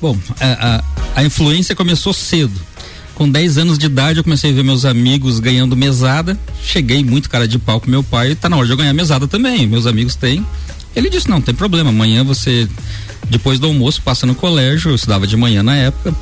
Bom, 0.00 0.18
a, 0.40 0.76
a, 0.76 1.20
a 1.20 1.24
influência 1.24 1.74
começou 1.74 2.12
cedo. 2.12 2.60
Com 3.14 3.30
10 3.30 3.58
anos 3.58 3.78
de 3.78 3.86
idade, 3.86 4.18
eu 4.18 4.24
comecei 4.24 4.50
a 4.50 4.54
ver 4.54 4.64
meus 4.64 4.84
amigos 4.84 5.38
ganhando 5.38 5.76
mesada. 5.76 6.36
Cheguei 6.60 7.04
muito 7.04 7.30
cara 7.30 7.46
de 7.46 7.58
pau 7.58 7.80
com 7.80 7.88
meu 7.88 8.02
pai. 8.02 8.34
Tá 8.34 8.48
na 8.48 8.56
hora 8.56 8.66
de 8.66 8.72
eu 8.72 8.76
ganhar 8.76 8.92
mesada 8.92 9.28
também. 9.28 9.68
Meus 9.68 9.86
amigos 9.86 10.16
têm. 10.16 10.44
Ele 10.96 11.08
disse: 11.08 11.30
Não, 11.30 11.40
tem 11.40 11.54
problema. 11.54 11.90
Amanhã 11.90 12.24
você, 12.24 12.68
depois 13.30 13.60
do 13.60 13.68
almoço, 13.68 14.02
passa 14.02 14.26
no 14.26 14.34
colégio. 14.34 14.90
Eu 14.90 14.96
estudava 14.96 15.28
de 15.28 15.36
manhã 15.36 15.62
na 15.62 15.76
época. 15.76 16.12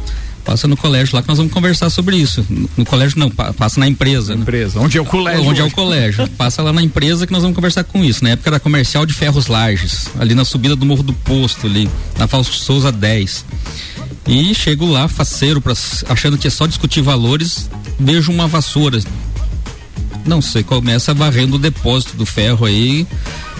Passa 0.44 0.66
no 0.66 0.76
colégio 0.76 1.14
lá 1.14 1.22
que 1.22 1.28
nós 1.28 1.38
vamos 1.38 1.52
conversar 1.52 1.88
sobre 1.88 2.16
isso. 2.16 2.44
No, 2.50 2.68
no 2.78 2.84
colégio, 2.84 3.16
não, 3.18 3.30
pa- 3.30 3.52
passa 3.52 3.78
na 3.78 3.86
empresa. 3.86 4.34
né? 4.34 4.42
Empresa, 4.42 4.80
onde 4.80 4.98
é 4.98 5.00
o 5.00 5.04
colégio? 5.04 5.44
Onde 5.44 5.60
é 5.60 5.62
o 5.62 5.66
hoje? 5.66 5.74
colégio. 5.74 6.28
Passa 6.36 6.62
lá 6.62 6.72
na 6.72 6.82
empresa 6.82 7.26
que 7.26 7.32
nós 7.32 7.42
vamos 7.42 7.54
conversar 7.54 7.84
com 7.84 8.02
isso. 8.04 8.24
Na 8.24 8.30
época 8.30 8.50
era 8.50 8.58
comercial 8.60 9.06
de 9.06 9.14
ferros 9.14 9.46
larges, 9.46 10.08
ali 10.18 10.34
na 10.34 10.44
subida 10.44 10.74
do 10.74 10.84
Morro 10.84 11.02
do 11.04 11.12
Posto, 11.12 11.66
ali, 11.68 11.88
na 12.18 12.26
Fausto 12.26 12.54
Souza 12.56 12.90
10. 12.90 13.44
E 14.26 14.52
chego 14.54 14.86
lá, 14.90 15.06
faceiro, 15.08 15.60
pra, 15.60 15.74
achando 16.08 16.36
que 16.36 16.48
é 16.48 16.50
só 16.50 16.66
discutir 16.66 17.02
valores, 17.02 17.70
vejo 17.98 18.32
uma 18.32 18.48
vassoura. 18.48 18.98
Não 20.26 20.40
sei, 20.42 20.62
começa 20.62 21.12
varrendo 21.14 21.56
o 21.56 21.58
depósito 21.58 22.16
do 22.16 22.24
ferro 22.26 22.64
aí, 22.66 23.06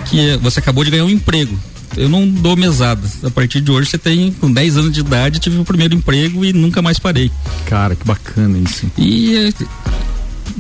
que 0.07 0.19
é- 0.21 0.37
você 0.37 0.59
acabou 0.61 0.85
de 0.85 0.91
ganhar 0.91 1.05
um 1.05 1.11
emprego. 1.11 1.59
Eu 1.97 2.09
não 2.09 2.27
dou 2.27 2.57
mesada. 2.57 3.03
A 3.23 3.31
partir 3.31 3.61
de 3.61 3.71
hoje 3.71 3.91
você 3.91 3.99
tem, 3.99 4.33
com 4.33 4.51
10 4.51 4.77
anos 4.77 4.93
de 4.93 5.01
idade, 5.01 5.39
tive 5.39 5.59
o 5.59 5.65
primeiro 5.65 5.95
emprego 5.95 6.45
e 6.45 6.53
nunca 6.53 6.81
mais 6.81 6.99
parei. 6.99 7.31
Cara, 7.67 7.95
que 7.95 8.05
bacana 8.05 8.59
isso. 8.59 8.91
E 8.99 9.53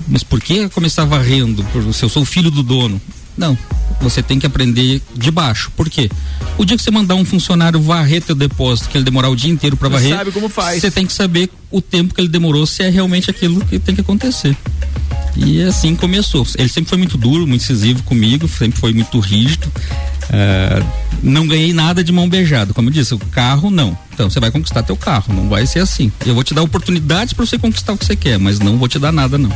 mas 0.08 0.22
por 0.22 0.40
que 0.40 0.68
começar 0.68 1.04
varrendo? 1.04 1.64
Se 1.92 2.04
eu 2.04 2.08
sou 2.08 2.22
o 2.22 2.26
filho 2.26 2.50
do 2.50 2.62
dono? 2.62 3.00
Não. 3.36 3.56
Você 4.00 4.22
tem 4.22 4.38
que 4.38 4.46
aprender 4.46 5.00
de 5.14 5.30
baixo. 5.30 5.70
Por 5.76 5.88
quê? 5.88 6.10
O 6.58 6.64
dia 6.64 6.76
que 6.76 6.82
você 6.82 6.90
mandar 6.90 7.14
um 7.14 7.24
funcionário 7.24 7.80
varrer 7.80 8.22
teu 8.22 8.34
depósito, 8.34 8.88
que 8.88 8.96
ele 8.96 9.04
demorar 9.04 9.30
o 9.30 9.36
dia 9.36 9.50
inteiro 9.50 9.76
para 9.76 9.88
varrer, 9.88 10.16
sabe 10.16 10.32
como 10.32 10.48
faz. 10.48 10.80
Você 10.80 10.90
tem 10.90 11.06
que 11.06 11.12
saber 11.12 11.48
o 11.70 11.80
tempo 11.80 12.14
que 12.14 12.20
ele 12.20 12.28
demorou, 12.28 12.66
se 12.66 12.82
é 12.82 12.90
realmente 12.90 13.30
aquilo 13.30 13.64
que 13.64 13.78
tem 13.78 13.94
que 13.94 14.00
acontecer. 14.00 14.56
E 15.36 15.62
assim 15.62 15.94
começou. 15.94 16.46
Ele 16.58 16.68
sempre 16.68 16.90
foi 16.90 16.98
muito 16.98 17.16
duro, 17.16 17.46
muito 17.46 17.62
incisivo 17.62 18.02
comigo, 18.02 18.46
sempre 18.48 18.78
foi 18.78 18.92
muito 18.92 19.18
rígido. 19.18 19.70
Ah, 20.30 20.82
não 21.22 21.46
ganhei 21.46 21.72
nada 21.72 22.02
de 22.02 22.12
mão 22.12 22.28
beijada. 22.28 22.72
Como 22.72 22.88
eu 22.88 22.92
disse, 22.92 23.14
o 23.14 23.18
carro 23.18 23.70
não. 23.70 23.96
Então 24.12 24.28
você 24.28 24.40
vai 24.40 24.50
conquistar 24.50 24.82
teu 24.82 24.96
carro, 24.96 25.32
não 25.32 25.48
vai 25.48 25.66
ser 25.66 25.80
assim. 25.80 26.12
Eu 26.26 26.34
vou 26.34 26.44
te 26.44 26.54
dar 26.54 26.62
oportunidades 26.62 27.32
para 27.32 27.46
você 27.46 27.58
conquistar 27.58 27.92
o 27.92 27.98
que 27.98 28.04
você 28.04 28.16
quer, 28.16 28.38
mas 28.38 28.58
não 28.58 28.76
vou 28.76 28.88
te 28.88 28.98
dar 28.98 29.12
nada 29.12 29.38
não. 29.38 29.52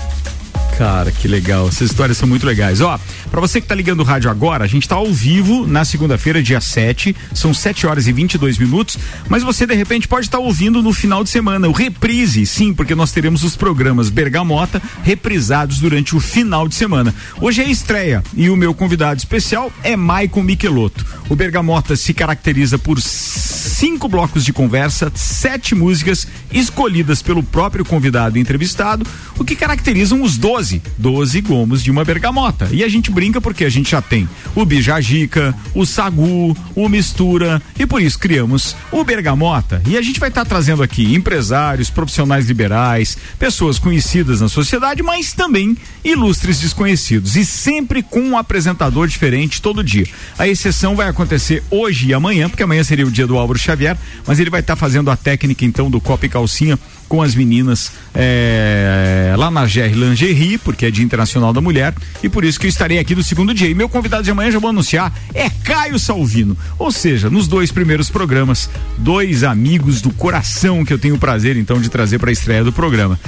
Cara, 0.76 1.11
que 1.11 1.26
legal. 1.26 1.68
Essas 1.68 1.90
histórias 1.90 2.18
são 2.18 2.28
muito 2.28 2.45
legais. 2.45 2.83
Ó, 2.83 3.00
pra 3.30 3.40
você 3.40 3.62
que 3.62 3.66
tá 3.66 3.75
ligando 3.75 4.00
o 4.00 4.04
rádio 4.04 4.30
agora, 4.30 4.62
a 4.62 4.66
gente 4.66 4.87
tá 4.87 4.95
ao 4.95 5.11
vivo 5.11 5.66
na 5.66 5.87
segunda-feira, 5.87 6.42
dia 6.42 6.61
7. 6.61 7.16
São 7.33 7.54
7 7.54 7.87
horas 7.87 8.06
e 8.06 8.12
22 8.12 8.59
minutos. 8.59 8.99
Mas 9.26 9.42
você, 9.42 9.66
de 9.66 9.75
repente, 9.75 10.06
pode 10.06 10.26
estar 10.26 10.38
ouvindo 10.38 10.83
no 10.83 10.92
final 10.92 11.25
de 11.25 11.30
semana. 11.30 11.66
O 11.66 11.73
reprise, 11.73 12.45
sim, 12.45 12.75
porque 12.75 12.95
nós 12.95 13.11
teremos 13.11 13.42
os 13.42 13.56
programas 13.56 14.11
Bergamota 14.11 14.83
reprisados 15.02 15.78
durante 15.78 16.14
o 16.14 16.21
final 16.21 16.68
de 16.68 16.75
semana. 16.75 17.14
Hoje 17.40 17.62
é 17.62 17.71
estreia 17.71 18.23
e 18.35 18.50
o 18.50 18.56
meu 18.56 18.75
convidado 18.75 19.18
especial 19.18 19.73
é 19.83 19.97
Maicon 19.97 20.42
Michelotto. 20.42 21.06
O 21.30 21.35
Bergamota 21.35 21.97
se 21.97 22.12
caracteriza 22.12 22.78
por 22.78 23.00
cinco 23.00 24.09
blocos 24.09 24.45
de 24.45 24.52
conversa, 24.52 25.12
sete 25.14 25.75
músicas 25.75 26.26
escolhidas 26.50 27.21
pelo 27.23 27.42
próprio 27.42 27.85
convidado 27.85 28.38
entrevistado, 28.38 29.06
o 29.38 29.45
que 29.45 29.54
caracterizam 29.54 30.23
os 30.23 30.38
12, 30.38 30.65
12 30.99 31.40
gomos 31.40 31.82
de 31.82 31.90
uma 31.90 32.04
bergamota. 32.04 32.68
E 32.73 32.82
a 32.82 32.88
gente 32.88 33.11
brinca 33.11 33.40
porque 33.40 33.64
a 33.64 33.68
gente 33.68 33.90
já 33.90 34.02
tem 34.02 34.28
o 34.54 34.64
bijagica, 34.64 35.54
o 35.75 35.85
sagu, 35.85 36.56
o 36.75 36.88
mistura 36.88 37.61
e 37.78 37.87
por 37.87 38.00
isso 38.00 38.18
criamos 38.18 38.76
o 38.90 39.04
bergamota. 39.04 39.82
E 39.87 39.96
a 39.96 40.02
gente 40.02 40.20
vai 40.20 40.28
estar 40.28 40.44
tá 40.44 40.49
trazendo 40.49 40.82
aqui 40.82 41.14
empresários, 41.14 41.90
profissionais 41.90 42.46
liberais, 42.46 43.16
pessoas 43.38 43.79
conhecidas 43.79 44.40
na 44.40 44.48
sociedade, 44.48 45.02
mas 45.02 45.33
também 45.33 45.76
ilustres 46.05 46.61
desconhecidos 46.61 47.37
e 47.37 47.44
sempre 47.44 48.02
com 48.02 48.20
um 48.20 48.38
apresentador 48.38 49.07
diferente 49.07 49.61
todo 49.61 49.85
dia. 49.85 50.07
A 50.38 50.46
exceção 50.48 50.96
vai 50.96 51.09
acontecer 51.09 51.62
hoje 51.70 52.09
e 52.09 52.14
amanhã, 52.14 52.48
porque 52.48 52.62
amanhã 52.62 52.83
seria 52.83 53.07
o 53.07 53.11
dia 53.11 53.26
do 53.26 53.37
Álvaro 53.37 53.59
Xavier, 53.59 53.96
mas 54.26 54.38
ele 54.38 54.50
vai 54.50 54.61
estar 54.61 54.74
tá 54.74 54.81
fazendo 54.81 55.11
a 55.11 55.16
técnica 55.16 55.64
então 55.64 55.90
do 55.90 56.00
Copa 56.00 56.26
e 56.26 56.29
Calcinha 56.29 56.79
com 57.09 57.22
as 57.22 57.35
meninas 57.35 57.92
é, 58.14 59.35
lá 59.37 59.50
na 59.50 59.64
GR 59.64 59.94
Lingerie, 59.94 60.56
porque 60.59 60.87
é 60.87 60.90
Dia 60.90 61.05
Internacional 61.05 61.53
da 61.53 61.61
Mulher, 61.61 61.95
e 62.23 62.29
por 62.29 62.45
isso 62.45 62.59
que 62.59 62.66
eu 62.66 62.71
estarei 62.71 62.99
aqui 62.99 63.14
do 63.14 63.23
segundo 63.23 63.55
dia. 63.55 63.69
E 63.69 63.75
meu 63.75 63.88
convidado 63.88 64.23
de 64.23 64.31
amanhã, 64.31 64.51
já 64.51 64.59
vou 64.59 64.71
anunciar, 64.71 65.12
é 65.35 65.49
Caio 65.49 65.99
Salvino. 65.99 66.57
Ou 66.79 66.90
seja, 66.90 67.31
nos 67.31 67.47
dois 67.47 67.73
primeiros 67.73 68.11
programas, 68.11 68.69
dois 68.99 69.45
amigos 69.45 70.01
do 70.01 70.11
coração 70.11 70.85
que 70.85 70.92
eu 70.92 70.99
tenho 70.99 71.16
o 71.16 71.19
prazer 71.19 71.57
então 71.57 71.81
de 71.81 71.88
trazer 71.88 72.19
para 72.19 72.31
a 72.31 72.33
estreia 72.33 72.64
do 72.64 72.73
programa. 72.73 73.19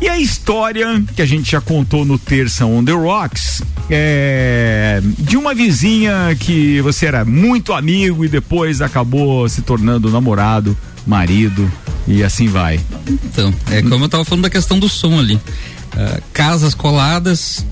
E 0.00 0.08
a 0.08 0.18
história 0.18 1.02
que 1.14 1.22
a 1.22 1.26
gente 1.26 1.50
já 1.50 1.60
contou 1.60 2.04
no 2.04 2.18
Terça 2.18 2.64
on 2.64 2.84
the 2.84 2.92
Rocks 2.92 3.62
é 3.90 5.00
de 5.18 5.36
uma 5.36 5.54
vizinha 5.54 6.36
que 6.38 6.80
você 6.80 7.06
era 7.06 7.24
muito 7.24 7.72
amigo 7.72 8.24
e 8.24 8.28
depois 8.28 8.80
acabou 8.80 9.48
se 9.48 9.62
tornando 9.62 10.10
namorado, 10.10 10.76
marido 11.06 11.70
e 12.06 12.22
assim 12.22 12.48
vai. 12.48 12.80
Então, 13.06 13.52
é 13.70 13.82
como 13.82 14.04
eu 14.04 14.08
tava 14.08 14.24
falando 14.24 14.42
da 14.42 14.50
questão 14.50 14.78
do 14.78 14.88
som 14.88 15.18
ali. 15.18 15.38
Uh, 15.98 16.22
casas 16.32 16.74
coladas. 16.74 17.66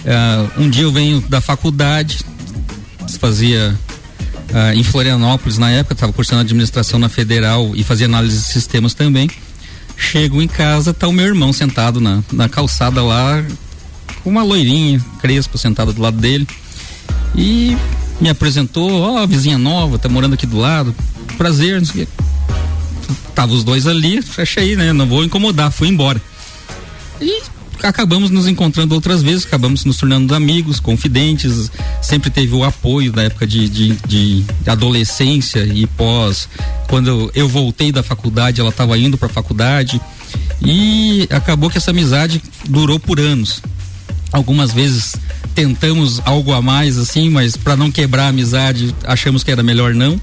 Uh, 0.00 0.62
um 0.62 0.68
dia 0.68 0.82
eu 0.82 0.92
venho 0.92 1.20
da 1.22 1.40
faculdade, 1.40 2.20
fazia 3.18 3.74
uh, 4.50 4.74
em 4.74 4.84
Florianópolis 4.84 5.56
na 5.56 5.70
época, 5.70 5.94
estava 5.94 6.12
cursando 6.12 6.42
administração 6.42 6.98
na 6.98 7.08
Federal 7.08 7.72
e 7.74 7.82
fazia 7.82 8.04
análise 8.04 8.36
de 8.36 8.44
sistemas 8.44 8.92
também. 8.92 9.30
Chego 9.96 10.42
em 10.42 10.48
casa, 10.48 10.92
tá 10.92 11.08
o 11.08 11.12
meu 11.12 11.24
irmão 11.24 11.54
sentado 11.54 12.00
na, 12.00 12.22
na 12.30 12.48
calçada 12.50 13.02
lá, 13.02 13.42
com 14.22 14.28
uma 14.28 14.42
loirinha, 14.42 15.00
crespa, 15.20 15.56
sentada 15.56 15.90
do 15.90 16.02
lado 16.02 16.18
dele. 16.18 16.46
E 17.34 17.74
me 18.20 18.28
apresentou, 18.28 18.90
ó, 18.90 19.22
oh, 19.22 19.26
vizinha 19.26 19.56
nova, 19.56 19.98
tá 19.98 20.08
morando 20.08 20.34
aqui 20.34 20.46
do 20.46 20.58
lado. 20.58 20.94
Prazer, 21.38 21.78
não 21.78 21.86
sei 21.86 22.02
o 22.02 22.06
quê 22.06 22.12
Tava 23.34 23.54
os 23.54 23.64
dois 23.64 23.86
ali, 23.86 24.22
achei, 24.36 24.76
né? 24.76 24.92
Não 24.92 25.06
vou 25.06 25.24
incomodar, 25.24 25.70
fui 25.70 25.88
embora. 25.88 26.20
E 27.20 27.42
acabamos 27.82 28.30
nos 28.30 28.46
encontrando 28.46 28.94
outras 28.94 29.22
vezes, 29.22 29.46
acabamos 29.46 29.84
nos 29.84 29.96
tornando 29.96 30.34
amigos, 30.34 30.80
confidentes, 30.80 31.70
sempre 32.00 32.30
teve 32.30 32.54
o 32.54 32.64
apoio 32.64 33.12
da 33.12 33.22
época 33.22 33.46
de, 33.46 33.68
de, 33.68 33.94
de 34.06 34.44
adolescência 34.66 35.64
e 35.64 35.86
pós. 35.86 36.48
Quando 36.88 37.30
eu 37.34 37.48
voltei 37.48 37.92
da 37.92 38.02
faculdade, 38.02 38.60
ela 38.60 38.70
estava 38.70 38.98
indo 38.98 39.16
para 39.16 39.26
a 39.26 39.32
faculdade 39.32 40.00
e 40.62 41.26
acabou 41.30 41.70
que 41.70 41.78
essa 41.78 41.90
amizade 41.90 42.42
durou 42.68 42.98
por 42.98 43.20
anos. 43.20 43.62
Algumas 44.32 44.72
vezes 44.72 45.16
tentamos 45.54 46.20
algo 46.24 46.52
a 46.52 46.62
mais 46.62 46.98
assim, 46.98 47.28
mas 47.30 47.56
para 47.56 47.76
não 47.76 47.90
quebrar 47.90 48.26
a 48.26 48.28
amizade, 48.28 48.94
achamos 49.04 49.42
que 49.42 49.50
era 49.50 49.62
melhor 49.62 49.94
não 49.94 50.20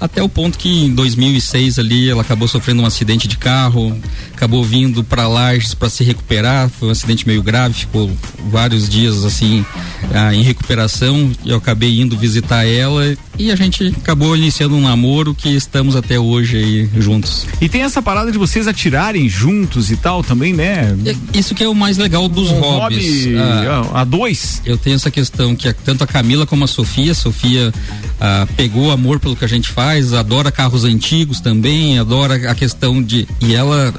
até 0.00 0.22
o 0.22 0.28
ponto 0.28 0.58
que 0.58 0.84
em 0.84 0.94
2006 0.94 1.78
ali 1.78 2.08
ela 2.08 2.22
acabou 2.22 2.48
sofrendo 2.48 2.82
um 2.82 2.86
acidente 2.86 3.26
de 3.28 3.36
carro, 3.36 3.96
acabou 4.34 4.64
vindo 4.64 5.02
para 5.02 5.26
Lages 5.26 5.74
para 5.74 5.88
se 5.88 6.04
recuperar, 6.04 6.68
foi 6.68 6.88
um 6.88 6.90
acidente 6.90 7.26
meio 7.26 7.42
grave, 7.42 7.74
ficou 7.74 8.10
vários 8.50 8.88
dias 8.88 9.24
assim 9.24 9.64
ah, 10.12 10.34
em 10.34 10.42
recuperação. 10.42 11.30
Eu 11.44 11.56
acabei 11.56 12.00
indo 12.00 12.16
visitar 12.16 12.64
ela 12.64 13.16
e 13.38 13.50
a 13.50 13.56
gente 13.56 13.94
acabou 13.96 14.36
iniciando 14.36 14.76
um 14.76 14.82
namoro 14.82 15.34
que 15.34 15.48
estamos 15.48 15.96
até 15.96 16.18
hoje 16.18 16.56
aí 16.56 16.90
juntos. 17.00 17.46
E 17.60 17.68
tem 17.68 17.82
essa 17.82 18.00
parada 18.00 18.30
de 18.30 18.38
vocês 18.38 18.68
atirarem 18.68 19.28
juntos 19.28 19.90
e 19.90 19.96
tal 19.96 20.22
também, 20.22 20.52
né? 20.52 20.96
É, 21.04 21.38
isso 21.38 21.54
que 21.54 21.64
é 21.64 21.68
o 21.68 21.74
mais 21.74 21.96
legal 21.98 22.28
dos 22.28 22.50
um 22.50 22.60
hobbies. 22.60 23.24
Hobby, 23.24 23.36
ah, 23.36 24.00
a 24.00 24.04
dois. 24.04 24.62
Eu 24.64 24.78
tenho 24.78 24.96
essa 24.96 25.10
questão 25.10 25.56
que 25.56 25.72
tanto 25.72 26.04
a 26.04 26.06
Camila 26.06 26.46
como 26.46 26.64
a 26.64 26.68
Sofia, 26.68 27.12
a 27.12 27.14
Sofia 27.14 27.72
ah, 28.20 28.46
pegou 28.56 28.90
amor 28.90 29.18
pelo 29.18 29.34
que 29.34 29.44
a 29.44 29.48
gente 29.48 29.68
faz, 29.68 29.83
adora 30.18 30.50
carros 30.50 30.84
antigos 30.84 31.40
também, 31.40 31.98
adora 31.98 32.50
a 32.50 32.54
questão 32.54 33.02
de 33.02 33.28
e 33.40 33.54
ela 33.54 33.92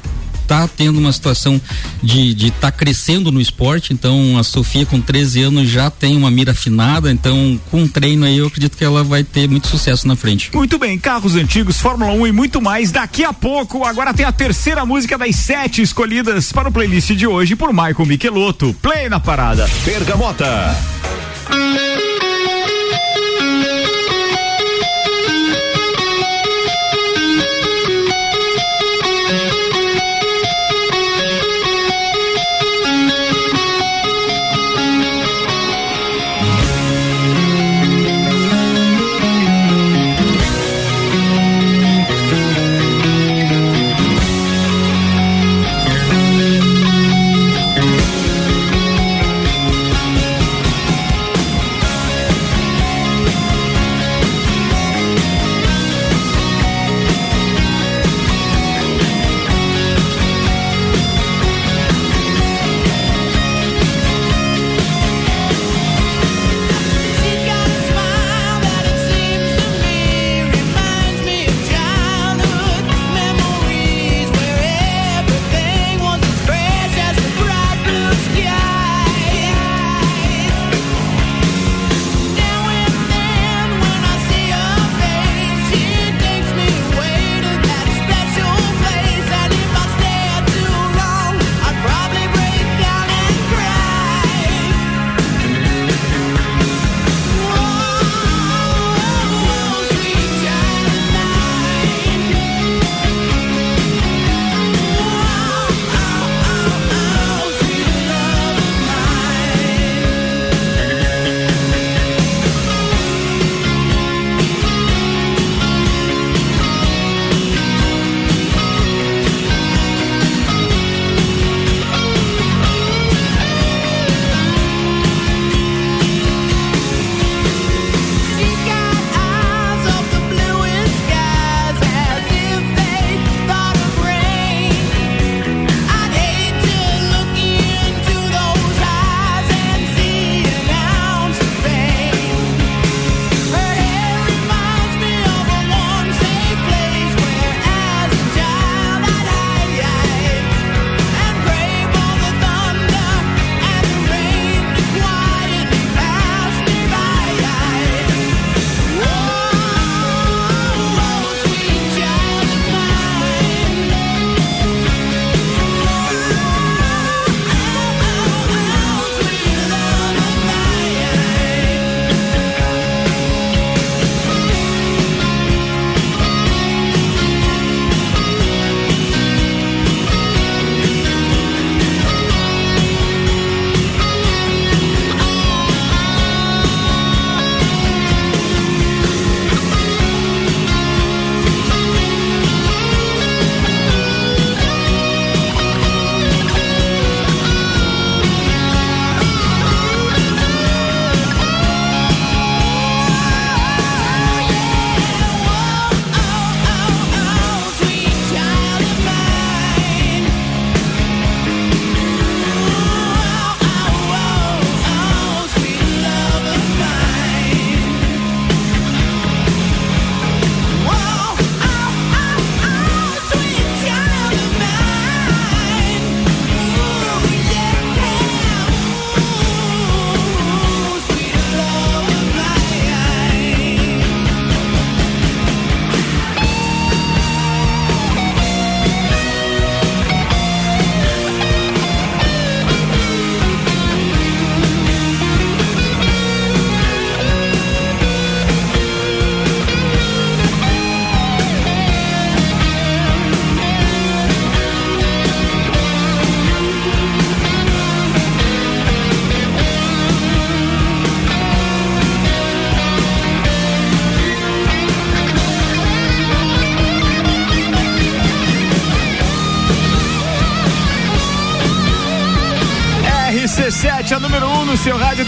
tá 0.48 0.68
tendo 0.68 1.00
uma 1.00 1.12
situação 1.12 1.60
de 2.02 2.34
de 2.34 2.48
estar 2.48 2.72
tá 2.72 2.72
crescendo 2.72 3.32
no 3.32 3.42
esporte, 3.42 3.94
então 3.94 4.38
a 4.38 4.44
Sofia 4.44 4.86
com 4.86 5.02
13 5.02 5.44
anos 5.44 5.70
já 5.70 5.90
tem 5.90 6.16
uma 6.16 6.30
mira 6.30 6.52
afinada, 6.52 7.12
então 7.12 7.60
com 7.72 7.84
um 7.84 7.88
treino 7.88 8.26
aí 8.26 8.38
eu 8.38 8.48
acredito 8.48 8.78
que 8.78 8.84
ela 8.84 9.04
vai 9.04 9.24
ter 9.24 9.50
muito 9.50 9.68
sucesso 9.68 10.08
na 10.08 10.16
frente. 10.16 10.52
Muito 10.54 10.78
bem, 10.78 10.98
carros 10.98 11.36
antigos, 11.36 11.80
Fórmula 11.80 12.12
1 12.14 12.28
e 12.28 12.32
muito 12.32 12.62
mais 12.62 12.92
daqui 12.92 13.24
a 13.24 13.34
pouco. 13.34 13.84
Agora 13.84 14.14
tem 14.14 14.26
a 14.26 14.32
terceira 14.32 14.86
música 14.86 15.18
das 15.18 15.36
sete 15.36 15.82
escolhidas 15.82 16.52
para 16.52 16.70
o 16.70 16.72
playlist 16.72 17.12
de 17.12 17.28
hoje 17.28 17.56
por 17.56 17.72
Michael 17.72 18.06
Michelotto. 18.06 18.76
Play 18.82 19.10
na 19.10 19.20
parada. 19.20 19.70
Pergamota. 19.84 20.76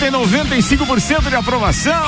Tem 0.08 0.12
95% 0.12 1.28
de 1.28 1.36
aprovação. 1.36 2.06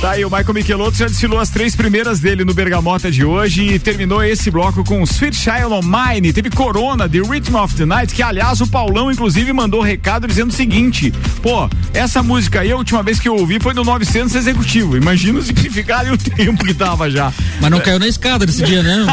Tá 0.00 0.12
aí, 0.12 0.24
o 0.24 0.30
Michael 0.30 0.54
Michelotto 0.54 0.96
já 0.96 1.06
desfilou 1.06 1.38
as 1.38 1.50
três 1.50 1.76
primeiras 1.76 2.18
dele 2.18 2.44
no 2.44 2.54
Bergamota 2.54 3.10
de 3.10 3.24
hoje 3.24 3.74
e 3.74 3.78
terminou 3.78 4.24
esse 4.24 4.50
bloco 4.50 4.82
com 4.82 5.02
Sweet 5.02 5.36
Child 5.36 5.74
of 5.74 5.86
Mine. 5.86 6.32
Teve 6.32 6.50
Corona, 6.50 7.08
The 7.08 7.18
Rhythm 7.18 7.54
of 7.54 7.74
the 7.76 7.84
Night, 7.84 8.14
que 8.14 8.22
aliás 8.22 8.60
o 8.60 8.66
Paulão 8.66 9.12
inclusive 9.12 9.52
mandou 9.52 9.80
recado 9.80 10.26
dizendo 10.26 10.48
o 10.48 10.54
seguinte: 10.54 11.12
pô, 11.42 11.68
essa 11.92 12.22
música 12.22 12.60
aí 12.60 12.70
a 12.72 12.76
última 12.76 13.02
vez 13.02 13.18
que 13.18 13.28
eu 13.28 13.36
ouvi 13.36 13.58
foi 13.60 13.74
no 13.74 13.84
900 13.84 14.34
Executivo. 14.34 14.96
Imagina 14.96 15.38
o 15.38 15.42
significado 15.42 16.08
e 16.08 16.12
o 16.12 16.18
tempo 16.18 16.64
que 16.64 16.74
tava 16.74 17.10
já. 17.10 17.32
Mas 17.60 17.70
não 17.70 17.80
caiu 17.80 17.98
na 17.98 18.08
escada 18.08 18.46
nesse 18.46 18.62
dia, 18.62 18.82
né? 18.82 19.06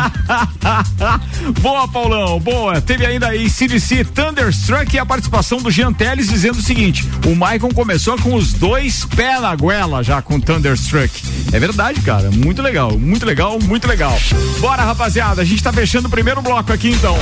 boa, 1.62 1.88
Paulão, 1.88 2.40
boa. 2.40 2.80
Teve 2.82 3.06
ainda 3.06 3.28
aí 3.28 3.50
CDC 3.50 4.06
Thunderstruck 4.06 4.96
e 4.96 5.00
a 5.00 5.06
participação 5.06 5.60
do 5.60 5.72
Jean 5.72 5.94
Teles 5.94 6.30
dizendo 6.30 6.60
o 6.60 6.62
seguinte: 6.62 7.06
o 7.26 7.30
Michael 7.30 7.74
começou 7.74 8.18
com 8.18 8.36
os 8.36 8.54
dois 8.54 9.06
pés 9.06 9.42
na 9.42 9.56
goela 9.56 10.04
já 10.04 10.22
com 10.22 10.40
Thunderstruck. 10.40 11.12
É 11.52 11.60
verdade, 11.60 12.02
cara. 12.02 12.30
Muito 12.32 12.62
legal, 12.62 12.98
muito 12.98 13.26
legal, 13.26 13.58
muito 13.60 13.88
legal. 13.88 14.18
Bora, 14.60 14.84
rapaziada. 14.84 15.42
A 15.42 15.46
gente 15.46 15.64
tá 15.64 15.72
fechando 15.72 16.08
o 16.08 16.12
primeiro 16.12 16.42
bloco 16.42 16.72
aqui 16.74 16.90
então. 16.90 17.18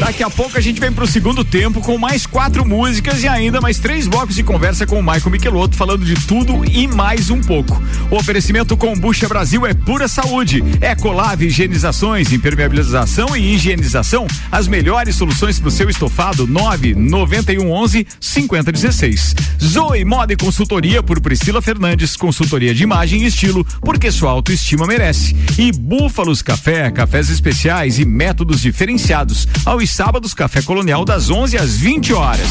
Daqui 0.00 0.22
a 0.22 0.30
pouco 0.30 0.58
a 0.58 0.60
gente 0.60 0.80
vem 0.80 0.92
pro 0.92 1.06
segundo 1.06 1.44
tempo 1.44 1.80
com 1.80 1.96
mais 1.96 2.26
quatro 2.26 2.66
músicas 2.66 3.22
e 3.22 3.28
ainda 3.28 3.60
mais 3.60 3.78
três 3.78 4.08
blocos 4.08 4.34
de 4.34 4.42
conversa 4.42 4.86
com 4.86 4.98
o 4.98 5.02
Michael 5.02 5.30
Michelotto 5.30 5.76
falando 5.76 6.04
de 6.04 6.14
tudo 6.26 6.64
e 6.68 6.88
mais 6.88 7.30
um 7.30 7.40
pouco. 7.40 7.80
O 8.10 8.16
oferecimento 8.16 8.76
Combucha 8.76 9.28
Brasil 9.28 9.64
é 9.66 9.74
pura 9.74 10.08
saúde. 10.08 10.62
Ecolave 10.80 11.46
higienizações, 11.46 12.32
impermeabilização 12.32 13.36
e 13.36 13.54
higienização, 13.54 14.26
as 14.50 14.66
melhores 14.66 15.14
soluções 15.14 15.60
pro 15.60 15.70
seu 15.70 15.88
estofado 15.88 16.46
99111 16.46 18.06
5016. 18.20 19.34
Zoe 19.62 20.04
Moda 20.04 20.32
e 20.32 20.36
Consultoria 20.36 21.02
por 21.02 21.20
Priscila 21.20 21.62
Fernandes, 21.62 22.16
consultoria 22.16 22.47
de 22.48 22.82
imagem 22.82 23.22
e 23.22 23.26
estilo, 23.26 23.64
porque 23.82 24.10
sua 24.10 24.30
autoestima 24.30 24.86
merece. 24.86 25.36
E 25.58 25.70
Búfalos 25.70 26.40
Café, 26.40 26.90
cafés 26.90 27.28
especiais 27.28 27.98
e 27.98 28.04
métodos 28.04 28.62
diferenciados. 28.62 29.46
Aos 29.64 29.90
sábados, 29.90 30.32
Café 30.32 30.62
Colonial 30.62 31.04
das 31.04 31.28
11 31.28 31.58
às 31.58 31.76
20 31.76 32.12
horas. 32.14 32.48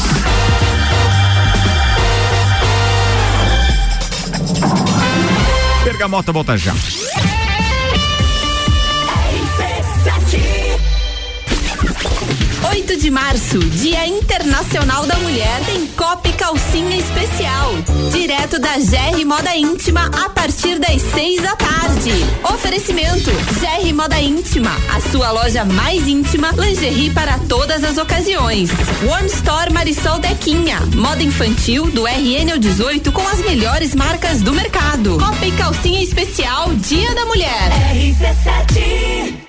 Bergamota 5.84 6.32
volta 6.32 6.56
já. 6.56 6.74
8 12.70 12.96
de 12.98 13.10
março, 13.10 13.58
Dia 13.58 14.06
Internacional 14.06 15.06
da 15.06 15.16
Mulher, 15.16 15.60
tem 15.64 15.86
Copa 15.88 16.28
e 16.28 16.32
Calcinha 16.32 16.96
Especial. 16.96 17.74
Direto 18.12 18.58
da 18.58 18.76
GR 18.76 19.24
Moda 19.24 19.56
Íntima 19.56 20.06
a 20.06 20.28
partir 20.28 20.78
das 20.78 21.00
6 21.00 21.42
da 21.42 21.56
tarde. 21.56 22.12
Oferecimento: 22.52 23.30
GR 23.30 23.94
Moda 23.94 24.20
Íntima, 24.20 24.70
a 24.94 25.00
sua 25.10 25.30
loja 25.30 25.64
mais 25.64 26.06
íntima, 26.06 26.50
lingerie 26.52 27.10
para 27.10 27.38
todas 27.48 27.82
as 27.82 27.96
ocasiões. 27.96 28.70
One 29.08 29.26
Store 29.26 29.72
Marisol 29.72 30.18
Dequinha, 30.18 30.80
moda 30.94 31.22
infantil 31.22 31.90
do 31.90 32.06
RN 32.06 32.52
ao 32.52 32.58
18 32.58 33.10
com 33.12 33.26
as 33.26 33.38
melhores 33.40 33.94
marcas 33.94 34.42
do 34.42 34.52
mercado. 34.52 35.18
Copa 35.18 35.46
e 35.46 35.52
Calcinha 35.52 36.02
Especial, 36.02 36.74
Dia 36.74 37.14
da 37.14 37.24
Mulher. 37.24 37.70
RC7 37.94 39.47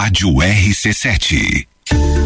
Rádio 0.00 0.30
RC7. 0.40 1.69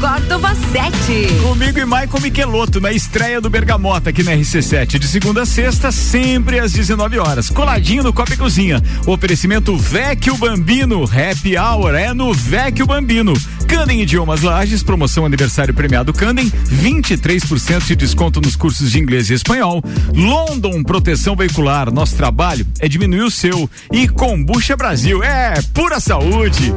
Córdova 0.00 0.54
7. 0.54 1.42
Comigo 1.42 1.78
e 1.78 1.84
Maicon 1.84 2.20
Michelotto 2.20 2.80
na 2.80 2.92
estreia 2.92 3.40
do 3.40 3.50
Bergamota 3.50 4.10
aqui 4.10 4.22
na 4.22 4.32
RC7, 4.32 4.98
de 4.98 5.06
segunda 5.06 5.42
a 5.42 5.46
sexta, 5.46 5.90
sempre 5.92 6.58
às 6.58 6.72
19 6.72 7.18
horas. 7.18 7.50
Coladinho 7.50 8.02
no 8.02 8.12
Copa 8.12 8.34
e 8.34 8.36
Cozinha. 8.36 8.82
Oferecimento 9.06 9.76
Vecchio 9.76 10.36
Bambino. 10.36 11.04
Happy 11.04 11.56
Hour 11.58 11.94
é 11.94 12.14
no 12.14 12.32
Vecchio 12.32 12.86
Bambino. 12.86 13.32
Candem 13.66 14.02
Idiomas 14.02 14.42
Lages, 14.42 14.82
promoção 14.82 15.26
aniversário 15.26 15.74
premiado 15.74 16.12
Candem, 16.12 16.50
23% 16.50 17.86
de 17.86 17.96
desconto 17.96 18.40
nos 18.40 18.56
cursos 18.56 18.90
de 18.90 18.98
inglês 18.98 19.28
e 19.30 19.34
espanhol. 19.34 19.82
London 20.14 20.82
Proteção 20.82 21.36
Veicular, 21.36 21.92
nosso 21.92 22.16
trabalho 22.16 22.66
é 22.78 22.88
diminuir 22.88 23.22
o 23.22 23.30
seu. 23.30 23.68
E 23.92 24.08
Combucha 24.08 24.76
Brasil, 24.76 25.22
é 25.22 25.54
pura 25.74 25.98
saúde. 26.00 26.72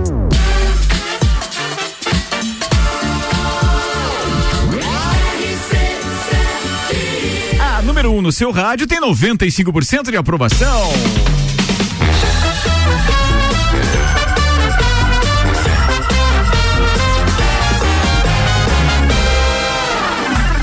Número 8.00 8.14
1 8.14 8.18
um 8.18 8.22
no 8.22 8.32
seu 8.32 8.52
rádio 8.52 8.88
tem 8.88 9.02
95% 9.02 10.10
de 10.10 10.16
aprovação. 10.16 10.90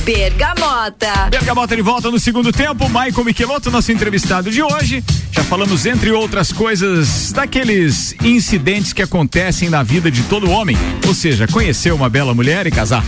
Bergamota. 0.02 1.28
Bergamota 1.30 1.76
de 1.76 1.82
volta 1.82 2.10
no 2.10 2.18
segundo 2.18 2.50
tempo. 2.52 2.88
Maicon 2.88 3.24
Michelotto, 3.24 3.70
nosso 3.70 3.92
entrevistado 3.92 4.50
de 4.50 4.62
hoje. 4.62 5.04
Já 5.30 5.44
falamos, 5.44 5.84
entre 5.84 6.10
outras 6.12 6.52
coisas, 6.52 7.32
daqueles 7.32 8.14
incidentes 8.22 8.94
que 8.94 9.02
acontecem 9.02 9.68
na 9.68 9.82
vida 9.82 10.10
de 10.10 10.22
todo 10.22 10.50
homem. 10.50 10.76
Ou 11.06 11.12
seja, 11.12 11.46
conhecer 11.46 11.92
uma 11.92 12.08
bela 12.08 12.32
mulher 12.32 12.66
e 12.66 12.70
casar. 12.70 13.04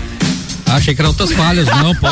Achei 0.71 0.95
que 0.95 1.01
eram 1.01 1.11
outras 1.11 1.33
falhas, 1.33 1.67
não, 1.67 1.95
pô. 1.95 2.07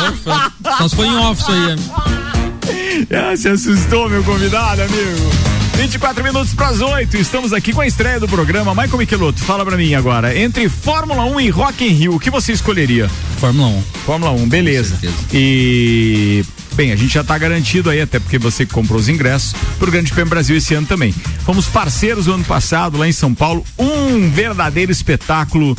Só 0.77 0.87
se 0.87 0.95
foi 0.95 1.07
em 1.07 1.15
off 1.15 1.41
isso 1.41 1.51
aí. 1.51 3.07
Ah, 3.11 3.37
se 3.37 3.47
assustou, 3.47 4.09
meu 4.09 4.23
convidado, 4.23 4.81
amigo. 4.81 5.47
24 5.77 6.23
minutos 6.23 6.55
para 6.55 6.69
as 6.69 6.81
8. 6.81 7.15
Estamos 7.17 7.53
aqui 7.53 7.71
com 7.71 7.81
a 7.81 7.87
estreia 7.87 8.19
do 8.19 8.27
programa. 8.27 8.73
Michael 8.73 8.97
Michelotto, 8.97 9.39
fala 9.39 9.63
pra 9.63 9.77
mim 9.77 9.93
agora. 9.93 10.35
Entre 10.35 10.67
Fórmula 10.67 11.23
1 11.25 11.41
e 11.41 11.49
Rock 11.49 11.85
in 11.85 11.89
Rio, 11.89 12.15
o 12.15 12.19
que 12.19 12.31
você 12.31 12.51
escolheria? 12.51 13.07
Fórmula 13.39 13.67
1. 13.67 13.83
Fórmula 14.05 14.31
1, 14.31 14.49
beleza. 14.49 14.97
E. 15.31 16.43
Bem, 16.73 16.91
a 16.91 16.95
gente 16.95 17.13
já 17.13 17.23
tá 17.23 17.37
garantido 17.37 17.91
aí, 17.91 18.01
até 18.01 18.19
porque 18.19 18.39
você 18.39 18.65
comprou 18.65 18.99
os 18.99 19.07
ingressos 19.07 19.53
pro 19.77 19.91
Grande 19.91 20.11
Prêmio 20.11 20.29
Brasil 20.29 20.57
esse 20.57 20.73
ano 20.73 20.87
também. 20.87 21.13
Fomos 21.45 21.67
parceiros 21.67 22.27
o 22.27 22.33
ano 22.33 22.43
passado 22.43 22.97
lá 22.97 23.07
em 23.07 23.11
São 23.11 23.33
Paulo. 23.33 23.63
Um 23.77 24.29
verdadeiro 24.31 24.91
espetáculo. 24.91 25.77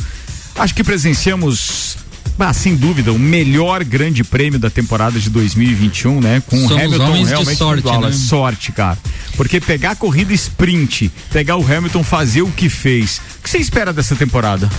Acho 0.55 0.73
que 0.73 0.83
presenciamos. 0.83 1.97
Ah, 2.39 2.53
sem 2.53 2.75
dúvida, 2.75 3.11
o 3.11 3.19
melhor 3.19 3.83
grande 3.83 4.23
prêmio 4.23 4.57
da 4.57 4.69
temporada 4.69 5.19
de 5.19 5.29
2021, 5.29 6.21
né? 6.21 6.41
Com 6.47 6.55
o 6.55 6.67
Somos 6.67 6.83
Hamilton 6.83 7.23
realmente 7.23 7.57
sorte, 7.57 7.97
né? 7.99 8.11
sorte, 8.11 8.71
cara. 8.71 8.97
Porque 9.35 9.59
pegar 9.59 9.91
a 9.91 9.95
corrida 9.95 10.33
sprint, 10.33 11.11
pegar 11.31 11.57
o 11.57 11.65
Hamilton 11.65 12.03
fazer 12.03 12.41
o 12.41 12.51
que 12.51 12.69
fez. 12.69 13.21
O 13.39 13.43
que 13.43 13.49
você 13.49 13.57
espera 13.57 13.91
dessa 13.91 14.15
temporada? 14.15 14.69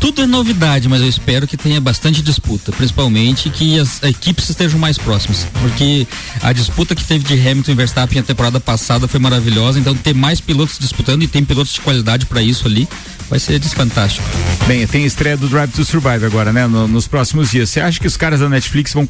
Tudo 0.00 0.20
é 0.22 0.26
novidade, 0.26 0.86
mas 0.86 1.00
eu 1.00 1.08
espero 1.08 1.46
que 1.46 1.56
tenha 1.56 1.80
bastante 1.80 2.20
disputa, 2.20 2.70
principalmente 2.72 3.48
que 3.48 3.78
as 3.80 4.02
equipes 4.02 4.48
estejam 4.50 4.78
mais 4.78 4.98
próximas, 4.98 5.46
porque 5.60 6.06
a 6.42 6.52
disputa 6.52 6.94
que 6.94 7.02
teve 7.02 7.24
de 7.24 7.32
Hamilton 7.48 7.72
e 7.72 7.74
Verstappen 7.74 8.18
a 8.18 8.22
temporada 8.22 8.60
passada 8.60 9.08
foi 9.08 9.18
maravilhosa, 9.18 9.78
então 9.80 9.94
ter 9.96 10.14
mais 10.14 10.42
pilotos 10.42 10.78
disputando 10.78 11.22
e 11.22 11.26
tem 11.26 11.42
pilotos 11.42 11.72
de 11.72 11.80
qualidade 11.80 12.26
para 12.26 12.42
isso 12.42 12.66
ali, 12.66 12.86
vai 13.30 13.38
ser 13.38 13.58
fantástico. 13.62 14.26
Bem, 14.66 14.86
tem 14.86 15.06
estreia 15.06 15.38
do 15.38 15.48
Drive 15.48 15.70
to 15.72 15.84
Survive 15.86 16.26
agora, 16.26 16.52
né? 16.52 16.66
no- 16.66 16.86
nos 16.86 17.08
próximos 17.08 17.50
dias. 17.50 17.70
Você 17.70 17.80
acha 17.80 17.98
que 17.98 18.06
os 18.06 18.16
caras 18.16 18.40
da 18.40 18.48
Netflix 18.48 18.92
vão, 18.92 19.08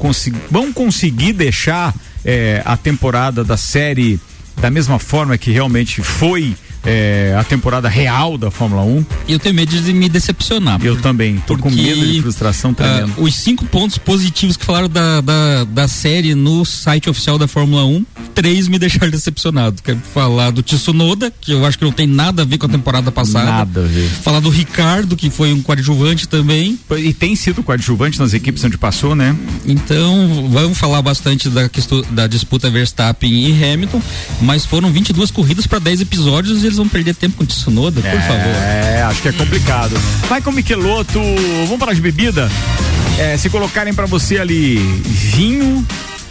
vão 0.49 0.71
conseguir 0.71 1.33
deixar 1.33 1.93
eh, 2.23 2.61
a 2.65 2.77
temporada 2.77 3.43
da 3.43 3.57
série 3.57 4.17
da 4.61 4.71
mesma 4.71 4.97
forma 4.97 5.37
que 5.37 5.51
realmente 5.51 6.01
foi 6.01 6.55
eh, 6.85 7.35
a 7.37 7.43
temporada 7.43 7.89
real 7.89 8.37
da 8.37 8.51
Fórmula 8.51 8.83
1? 8.83 9.05
E 9.27 9.33
eu 9.33 9.39
tenho 9.39 9.55
medo 9.55 9.69
de 9.75 9.93
me 9.93 10.07
decepcionar. 10.09 10.79
Eu 10.83 11.01
também. 11.01 11.37
Tô 11.47 11.55
com 11.57 11.69
Porque, 11.69 11.81
medo 11.81 12.05
de 12.05 12.21
frustração 12.21 12.73
tremenda. 12.73 13.11
ah, 13.17 13.21
os 13.21 13.33
cinco 13.35 13.65
pontos 13.65 13.97
positivos 13.97 14.55
que 14.57 14.65
falaram 14.65 14.89
da, 14.89 15.21
da, 15.21 15.63
da 15.63 15.87
série 15.87 16.35
no 16.35 16.63
site 16.65 17.09
oficial 17.09 17.37
da 17.37 17.47
Fórmula 17.47 17.85
1, 17.85 18.05
três 18.33 18.67
me 18.67 18.77
deixaram 18.79 19.09
decepcionado. 19.09 19.81
Quero 19.81 19.99
falar 20.13 20.51
do 20.51 20.61
Tsunoda, 20.61 21.31
que 21.41 21.51
eu 21.51 21.65
acho 21.65 21.77
que 21.77 21.83
não 21.85 21.91
tem 21.91 22.07
nada 22.07 22.43
a 22.43 22.45
ver 22.45 22.57
com 22.57 22.65
a 22.65 22.69
temporada 22.69 23.11
passada. 23.11 23.45
Nada 23.45 23.81
a 23.81 23.87
ver. 23.87 24.07
Falar 24.09 24.39
do 24.39 24.49
Ricardo, 24.49 25.15
que 25.15 25.29
foi 25.29 25.53
um 25.53 25.61
coadjuvante 25.61 26.27
também. 26.27 26.77
E 26.97 27.13
tem 27.13 27.35
sido 27.35 27.63
coadjuvante 27.63 28.19
nas 28.19 28.33
equipes 28.33 28.63
onde 28.63 28.77
passou, 28.77 29.15
né? 29.15 29.35
Então, 29.65 30.49
vamos 30.51 30.77
falar 30.77 31.01
bastante 31.01 31.49
da, 31.49 31.69
da 32.11 32.27
disputa 32.27 32.69
Verstappen 32.69 33.31
e 33.31 33.63
Hamilton, 33.63 34.01
mas 34.41 34.65
foram 34.65 34.91
22 34.91 35.31
corridas 35.31 35.65
para 35.67 35.79
10 35.79 36.01
episódios 36.01 36.63
e 36.63 36.67
eles 36.75 36.77
vão 36.77 36.87
perder 36.87 37.15
tempo 37.15 37.37
com 37.37 37.43
o 37.43 37.47
Tsunoda, 37.47 38.01
por 38.01 38.21
favor. 38.21 38.55
É, 38.55 39.03
acho 39.03 39.21
que 39.21 39.29
é 39.29 39.31
complicado. 39.31 39.95
Vai 40.27 40.41
com 40.41 40.51
Michelotto, 40.51 41.19
vamos 41.63 41.79
falar 41.79 41.93
de 41.93 42.01
bebida? 42.01 42.49
É, 43.17 43.37
se 43.37 43.49
colocarem 43.49 43.93
pra 43.93 44.05
você 44.05 44.37
ali 44.37 44.75
vinho, 45.05 45.85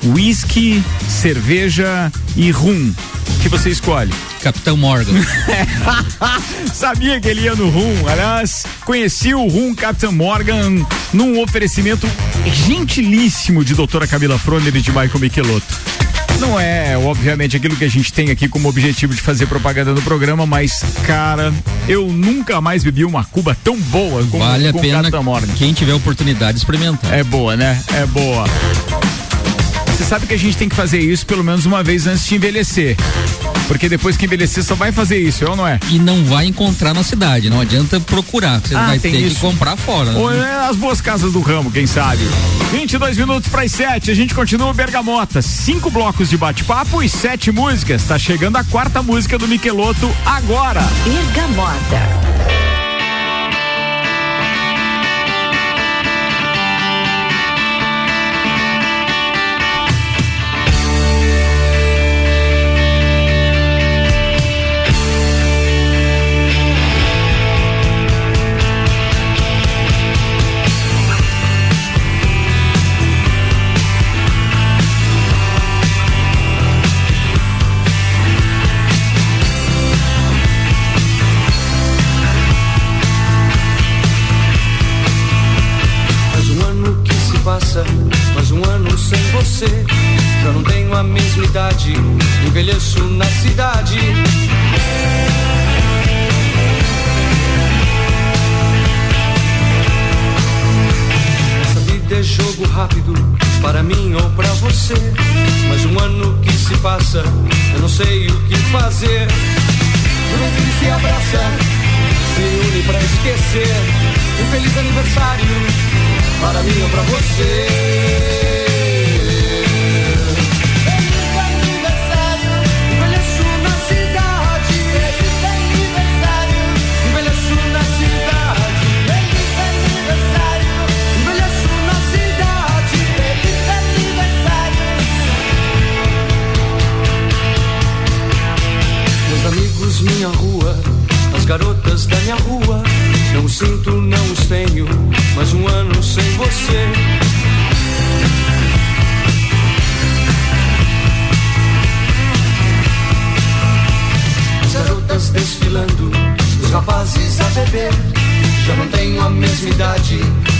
whisky, 0.04 0.83
cerveja 1.09 2.12
e 2.37 2.50
rum, 2.50 2.92
o 2.92 3.40
que 3.40 3.48
você 3.48 3.70
escolhe? 3.70 4.12
Capitão 4.42 4.76
Morgan. 4.76 5.14
Sabia 6.72 7.18
que 7.20 7.28
ele 7.28 7.42
ia 7.42 7.54
no 7.54 7.70
rum, 7.70 8.07
aliás, 8.07 8.64
conheci 8.85 9.35
o 9.35 9.46
rum 9.48 9.74
Captain 9.74 10.12
Morgan 10.12 10.85
num 11.12 11.40
oferecimento 11.40 12.07
gentilíssimo 12.66 13.64
de 13.64 13.74
doutora 13.74 14.07
Camila 14.07 14.38
Froner 14.38 14.74
e 14.76 14.83
de 14.83 14.90
Michael 14.90 15.20
Michelotto. 15.20 15.74
Não 16.40 16.58
é, 16.58 16.96
obviamente, 16.98 17.56
aquilo 17.56 17.76
que 17.76 17.84
a 17.84 17.88
gente 17.88 18.12
tem 18.12 18.30
aqui 18.30 18.48
como 18.48 18.68
objetivo 18.68 19.14
de 19.14 19.20
fazer 19.20 19.46
propaganda 19.46 19.92
no 19.92 20.02
programa, 20.02 20.44
mas, 20.46 20.84
cara, 21.06 21.52
eu 21.88 22.08
nunca 22.08 22.60
mais 22.60 22.82
bebi 22.82 23.04
uma 23.04 23.24
cuba 23.24 23.56
tão 23.62 23.78
boa 23.80 24.24
como 24.26 24.42
Vale 24.44 24.68
a 24.68 24.72
com 24.72 24.80
pena 24.80 25.22
Morgan. 25.22 25.52
quem 25.54 25.72
tiver 25.72 25.94
oportunidade 25.94 26.54
de 26.54 26.58
experimentar. 26.58 27.12
É 27.12 27.22
boa, 27.22 27.56
né? 27.56 27.80
É 27.94 28.06
boa. 28.06 28.44
Você 29.96 30.04
sabe 30.04 30.26
que 30.26 30.35
a 30.35 30.38
gente 30.38 30.57
tem 30.57 30.68
que 30.68 30.74
fazer 30.74 30.98
isso 30.98 31.24
pelo 31.24 31.44
menos 31.44 31.64
uma 31.66 31.83
vez 31.83 32.07
antes 32.07 32.26
de 32.26 32.35
envelhecer. 32.35 32.96
Porque 33.68 33.88
depois 33.88 34.16
que 34.16 34.26
envelhecer 34.26 34.62
só 34.62 34.74
vai 34.74 34.92
fazer 34.92 35.18
isso, 35.18 35.44
é 35.44 35.48
ou 35.48 35.57
não 35.57 35.66
é? 35.66 35.78
E 35.90 35.98
não 35.98 36.22
vai 36.24 36.46
encontrar 36.46 36.92
na 36.92 37.02
cidade, 37.02 37.48
não 37.48 37.61
adianta 37.61 37.98
procurar, 38.00 38.61
você 38.61 38.74
Ah, 38.74 38.88
vai 38.88 38.98
tem 38.98 39.12
ter 39.12 39.20
isso. 39.20 39.37
que 39.37 39.40
comprar 39.40 39.76
fora. 39.76 40.12
né? 40.12 40.18
Ou 40.18 40.33
é 40.33 40.66
as 40.68 40.76
boas 40.76 41.00
casas 41.00 41.33
do 41.33 41.40
ramo, 41.40 41.70
quem 41.70 41.87
sabe? 41.87 42.20
22 42.72 43.16
minutos 43.16 43.48
para 43.48 43.62
as 43.62 43.72
7, 43.72 44.11
a 44.11 44.14
gente 44.14 44.35
continua 44.35 44.68
o 44.68 44.74
Bergamota. 44.74 45.40
Cinco 45.40 45.90
blocos 45.90 46.28
de 46.28 46.37
bate-papo 46.37 47.02
e 47.02 47.09
sete 47.09 47.50
músicas. 47.52 48.02
Tá 48.02 48.18
chegando 48.18 48.57
a 48.57 48.64
quarta 48.64 49.02
música 49.02 49.38
do 49.38 49.46
Michelotto 49.48 50.11
agora. 50.26 50.83
Bergamota 51.04 52.73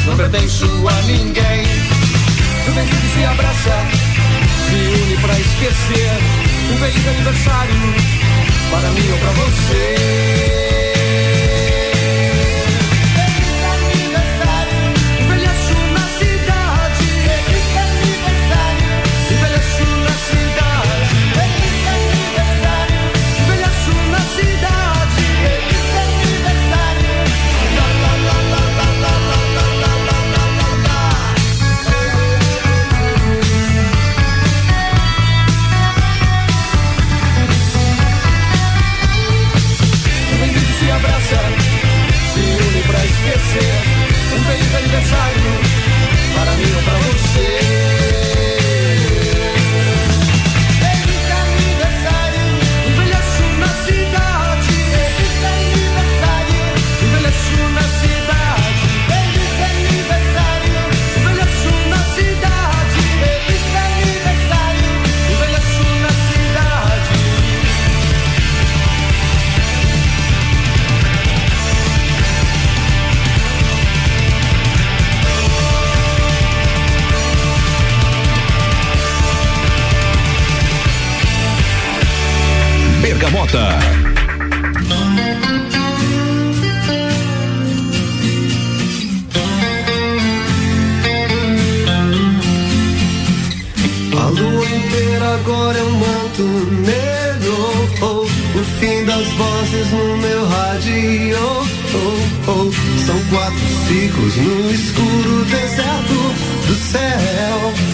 não 0.07 0.17
pertenço 0.17 0.65
a 0.89 1.03
ninguém. 1.03 1.63
O 2.67 2.73
Benfica 2.73 3.07
se 3.15 3.25
abraça, 3.25 3.77
se 4.69 4.75
une 4.75 5.17
pra 5.19 5.39
esquecer. 5.39 6.11
Um 6.73 6.77
feliz 6.79 7.09
aniversário 7.09 7.75
para 8.71 8.91
mim 8.91 9.11
ou 9.11 9.19
pra 9.19 9.31
você. 9.33 10.74
A 83.57 83.61
lua 94.27 94.67
inteira 94.67 95.35
agora 95.35 95.79
é 95.79 95.83
um 95.85 95.91
manto 95.93 96.43
negro. 96.83 97.55
Oh, 98.03 98.05
oh, 98.05 98.23
o 98.23 98.65
fim 98.81 99.05
das 99.05 99.25
vozes 99.35 99.91
no 99.93 100.17
meu 100.17 100.49
rádio. 100.49 101.39
Oh, 101.95 102.51
oh 102.51 102.73
São 103.07 103.21
quatro 103.31 103.69
ciclos 103.87 104.37
no 104.37 104.71
escuro 104.73 105.45
deserto 105.45 106.35
do 106.67 106.75
céu. 106.75 107.94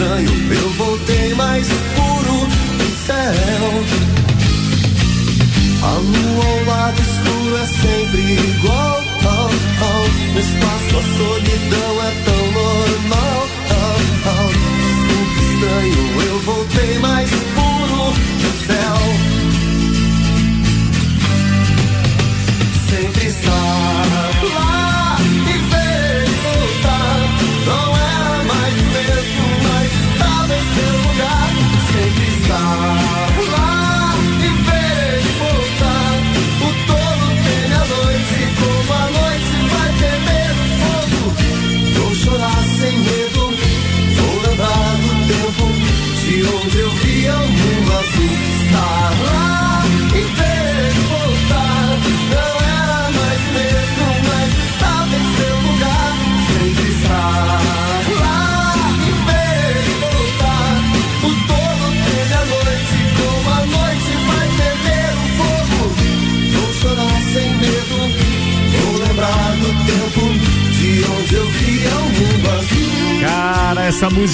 estranho, 0.00 0.52
eu 0.54 0.70
voltei 0.70 1.34
mais 1.34 1.68
puro 1.68 2.46
do 2.78 2.88
céu. 3.06 3.84
A 5.82 5.92
lua 5.92 6.44
ao 6.46 6.64
lado 6.64 7.00
escuro 7.02 7.56
é 7.56 7.66
sempre 7.66 8.20
igual. 8.32 9.02
Oh, 9.24 9.50
oh. 9.84 10.32
No 10.32 10.40
espaço 10.40 10.96
a 10.96 11.02
solidão 11.18 11.92
é 12.02 12.10
tão 12.24 12.44
normal. 12.52 13.40
Oh, 13.70 13.84
oh. 14.26 14.48
Desculpa, 14.88 15.40
estranho, 15.42 16.02
eu 16.22 16.29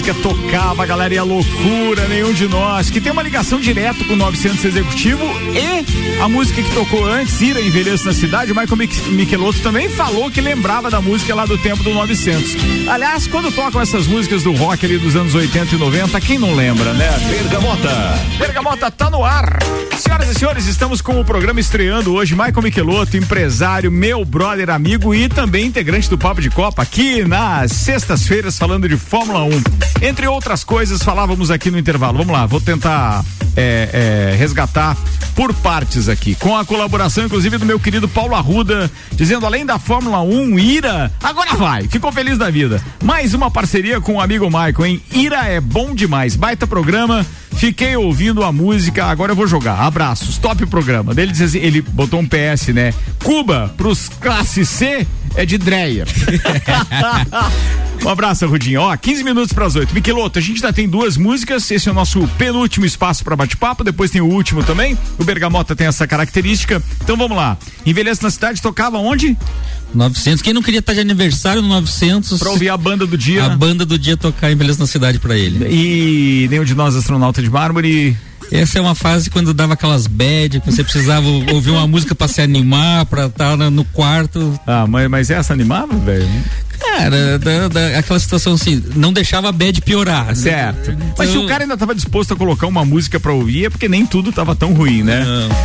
música 0.06 0.14
tocava, 0.22 0.84
a 0.84 0.86
galera 0.86 1.14
ia 1.14 1.24
loucura, 1.24 2.06
nenhum 2.06 2.32
de 2.32 2.46
nós, 2.46 2.90
que 2.90 3.00
tem 3.00 3.10
uma 3.10 3.22
ligação 3.22 3.58
direto 3.58 4.04
com 4.04 4.12
o 4.12 4.16
900 4.16 4.64
Executivo 4.64 5.24
e 5.52 6.20
a 6.22 6.28
música 6.28 6.62
que 6.62 6.70
tocou 6.72 7.04
antes, 7.04 7.40
Ira 7.40 7.60
Envelheço 7.60 8.06
na 8.06 8.12
Cidade, 8.12 8.52
o 8.52 8.54
Michael 8.54 8.76
Mich- 8.76 9.02
Michelotto 9.08 9.58
também 9.60 9.88
falou 9.88 10.30
que 10.30 10.40
lembrava 10.40 10.90
da 10.90 11.00
música 11.00 11.34
lá 11.34 11.44
do 11.44 11.58
tempo 11.58 11.82
do 11.82 11.92
900. 11.92 12.56
Aliás, 12.88 13.26
quando 13.26 13.50
tocam 13.50 13.80
essas 13.80 14.06
músicas 14.06 14.44
do 14.44 14.52
rock 14.52 14.86
ali 14.86 14.96
dos 14.96 15.16
anos 15.16 15.34
80 15.34 15.74
e 15.74 15.78
90, 15.78 16.20
quem 16.20 16.38
não 16.38 16.54
lembra, 16.54 16.92
né? 16.92 17.10
Bergamota. 17.28 17.90
Bergamota 18.38 18.90
tá 18.90 19.10
no 19.10 19.24
ar. 19.24 19.58
Senhoras 19.98 20.28
e 20.28 20.34
senhores, 20.34 20.66
estamos 20.66 21.00
com 21.00 21.18
o 21.18 21.24
programa 21.24 21.58
estreando 21.58 22.12
hoje. 22.14 22.34
Michael 22.34 22.62
Michelotto, 22.62 23.16
empresário, 23.16 23.90
meu 23.90 24.24
brother, 24.24 24.70
amigo 24.70 25.14
e 25.14 25.28
também 25.28 25.66
integrante 25.66 26.08
do 26.08 26.16
Papo 26.18 26.40
de 26.40 26.50
Copa, 26.50 26.82
aqui 26.82 27.24
nas 27.24 27.72
sextas-feiras, 27.72 28.56
falando 28.56 28.88
de 28.88 28.96
Fórmula 28.96 29.42
1. 29.42 29.95
Entre 30.00 30.26
outras 30.26 30.62
coisas, 30.62 31.02
falávamos 31.02 31.50
aqui 31.50 31.70
no 31.70 31.78
intervalo. 31.78 32.18
Vamos 32.18 32.32
lá, 32.32 32.46
vou 32.46 32.60
tentar 32.60 33.24
é, 33.56 34.32
é, 34.32 34.36
resgatar 34.36 34.96
por 35.34 35.52
partes 35.54 36.08
aqui, 36.08 36.34
com 36.34 36.56
a 36.56 36.64
colaboração, 36.64 37.24
inclusive, 37.24 37.58
do 37.58 37.66
meu 37.66 37.78
querido 37.78 38.08
Paulo 38.08 38.34
Arruda, 38.34 38.90
dizendo 39.12 39.44
além 39.44 39.66
da 39.66 39.78
Fórmula 39.78 40.22
1, 40.22 40.58
Ira, 40.58 41.12
agora 41.22 41.54
vai, 41.54 41.86
ficou 41.88 42.10
feliz 42.10 42.38
da 42.38 42.50
vida. 42.50 42.82
Mais 43.02 43.34
uma 43.34 43.50
parceria 43.50 44.00
com 44.00 44.14
o 44.14 44.20
amigo 44.20 44.46
Michael, 44.46 44.86
hein? 44.86 45.02
Ira 45.12 45.44
é 45.46 45.60
bom 45.60 45.94
demais, 45.94 46.36
baita 46.36 46.66
programa. 46.66 47.24
Fiquei 47.56 47.96
ouvindo 47.96 48.44
a 48.44 48.52
música, 48.52 49.06
agora 49.06 49.32
eu 49.32 49.36
vou 49.36 49.46
jogar. 49.46 49.80
Abraços, 49.80 50.38
top 50.38 50.64
programa. 50.66 51.14
Dele 51.14 51.32
diz 51.32 51.42
assim, 51.42 51.58
ele 51.58 51.80
botou 51.80 52.20
um 52.20 52.26
PS, 52.26 52.68
né? 52.68 52.92
Cuba 53.22 53.72
pros 53.76 54.08
classe 54.08 54.64
C 54.64 55.06
é 55.36 55.44
de 55.44 55.58
Dreyer. 55.58 56.06
um 58.04 58.08
abraço, 58.08 58.46
Rudinho. 58.46 58.80
Ó, 58.80 58.96
15 58.96 59.22
minutos 59.22 59.52
para 59.52 59.66
as 59.66 59.76
8. 59.76 59.94
Miqueloto, 59.94 60.38
a 60.38 60.42
gente 60.42 60.60
já 60.60 60.72
tem 60.72 60.88
duas 60.88 61.16
músicas. 61.16 61.70
Esse 61.70 61.88
é 61.88 61.92
o 61.92 61.94
nosso 61.94 62.26
penúltimo 62.38 62.86
espaço 62.86 63.22
para 63.22 63.36
bate-papo. 63.36 63.84
Depois 63.84 64.10
tem 64.10 64.20
o 64.20 64.26
último 64.26 64.64
também. 64.64 64.96
O 65.18 65.24
Bergamota 65.24 65.76
tem 65.76 65.86
essa 65.86 66.06
característica. 66.06 66.82
Então 67.02 67.16
vamos 67.16 67.36
lá. 67.36 67.56
Envelhece 67.84 68.22
na 68.22 68.30
cidade 68.30 68.62
tocava 68.62 68.98
onde? 68.98 69.36
900. 69.94 70.42
Quem 70.42 70.52
não 70.52 70.62
queria 70.62 70.80
estar 70.80 70.94
de 70.94 71.00
aniversário 71.00 71.62
no 71.62 71.68
900? 71.68 72.38
Pra 72.38 72.50
ouvir 72.50 72.68
a 72.68 72.76
banda 72.76 73.06
do 73.06 73.16
dia. 73.16 73.44
A 73.44 73.50
banda 73.50 73.84
do 73.84 73.98
dia 73.98 74.16
tocar 74.16 74.54
Beleza 74.54 74.78
na 74.78 74.86
Cidade 74.86 75.18
pra 75.18 75.36
ele. 75.36 75.66
E 75.68 76.48
nenhum 76.48 76.64
de 76.64 76.74
nós 76.74 76.96
astronauta 76.96 77.42
de 77.42 77.50
mármore. 77.50 78.16
Essa 78.50 78.78
é 78.78 78.80
uma 78.80 78.94
fase 78.94 79.30
quando 79.30 79.52
dava 79.52 79.74
aquelas 79.74 80.06
bad, 80.06 80.60
que 80.60 80.70
você 80.70 80.82
precisava 80.82 81.26
ouvir 81.52 81.70
uma 81.70 81.86
música 81.86 82.14
pra 82.14 82.28
se 82.28 82.40
animar, 82.40 83.06
pra 83.06 83.26
estar 83.26 83.56
no 83.56 83.84
quarto. 83.84 84.58
Ah, 84.66 84.86
mas, 84.86 85.08
mas 85.08 85.30
essa 85.30 85.52
animava, 85.52 85.94
velho? 85.96 86.28
Cara, 86.78 87.38
da- 87.38 87.68
da- 87.68 87.98
aquela 87.98 88.18
situação 88.18 88.54
assim, 88.54 88.82
não 88.94 89.12
deixava 89.12 89.48
a 89.48 89.52
bad 89.52 89.80
piorar. 89.82 90.34
Certo. 90.36 90.90
Então- 90.90 91.14
Mas 91.18 91.30
se 91.30 91.38
o 91.38 91.46
cara 91.46 91.64
ainda 91.64 91.76
tava 91.76 91.94
disposto 91.94 92.32
a 92.34 92.36
colocar 92.36 92.66
uma 92.66 92.84
música 92.84 93.18
pra 93.20 93.32
ouvir, 93.32 93.66
é 93.66 93.70
porque 93.70 93.88
nem 93.88 94.04
tudo 94.06 94.32
tava 94.32 94.54
tão 94.54 94.72
ruim, 94.72 95.02
né? 95.02 95.24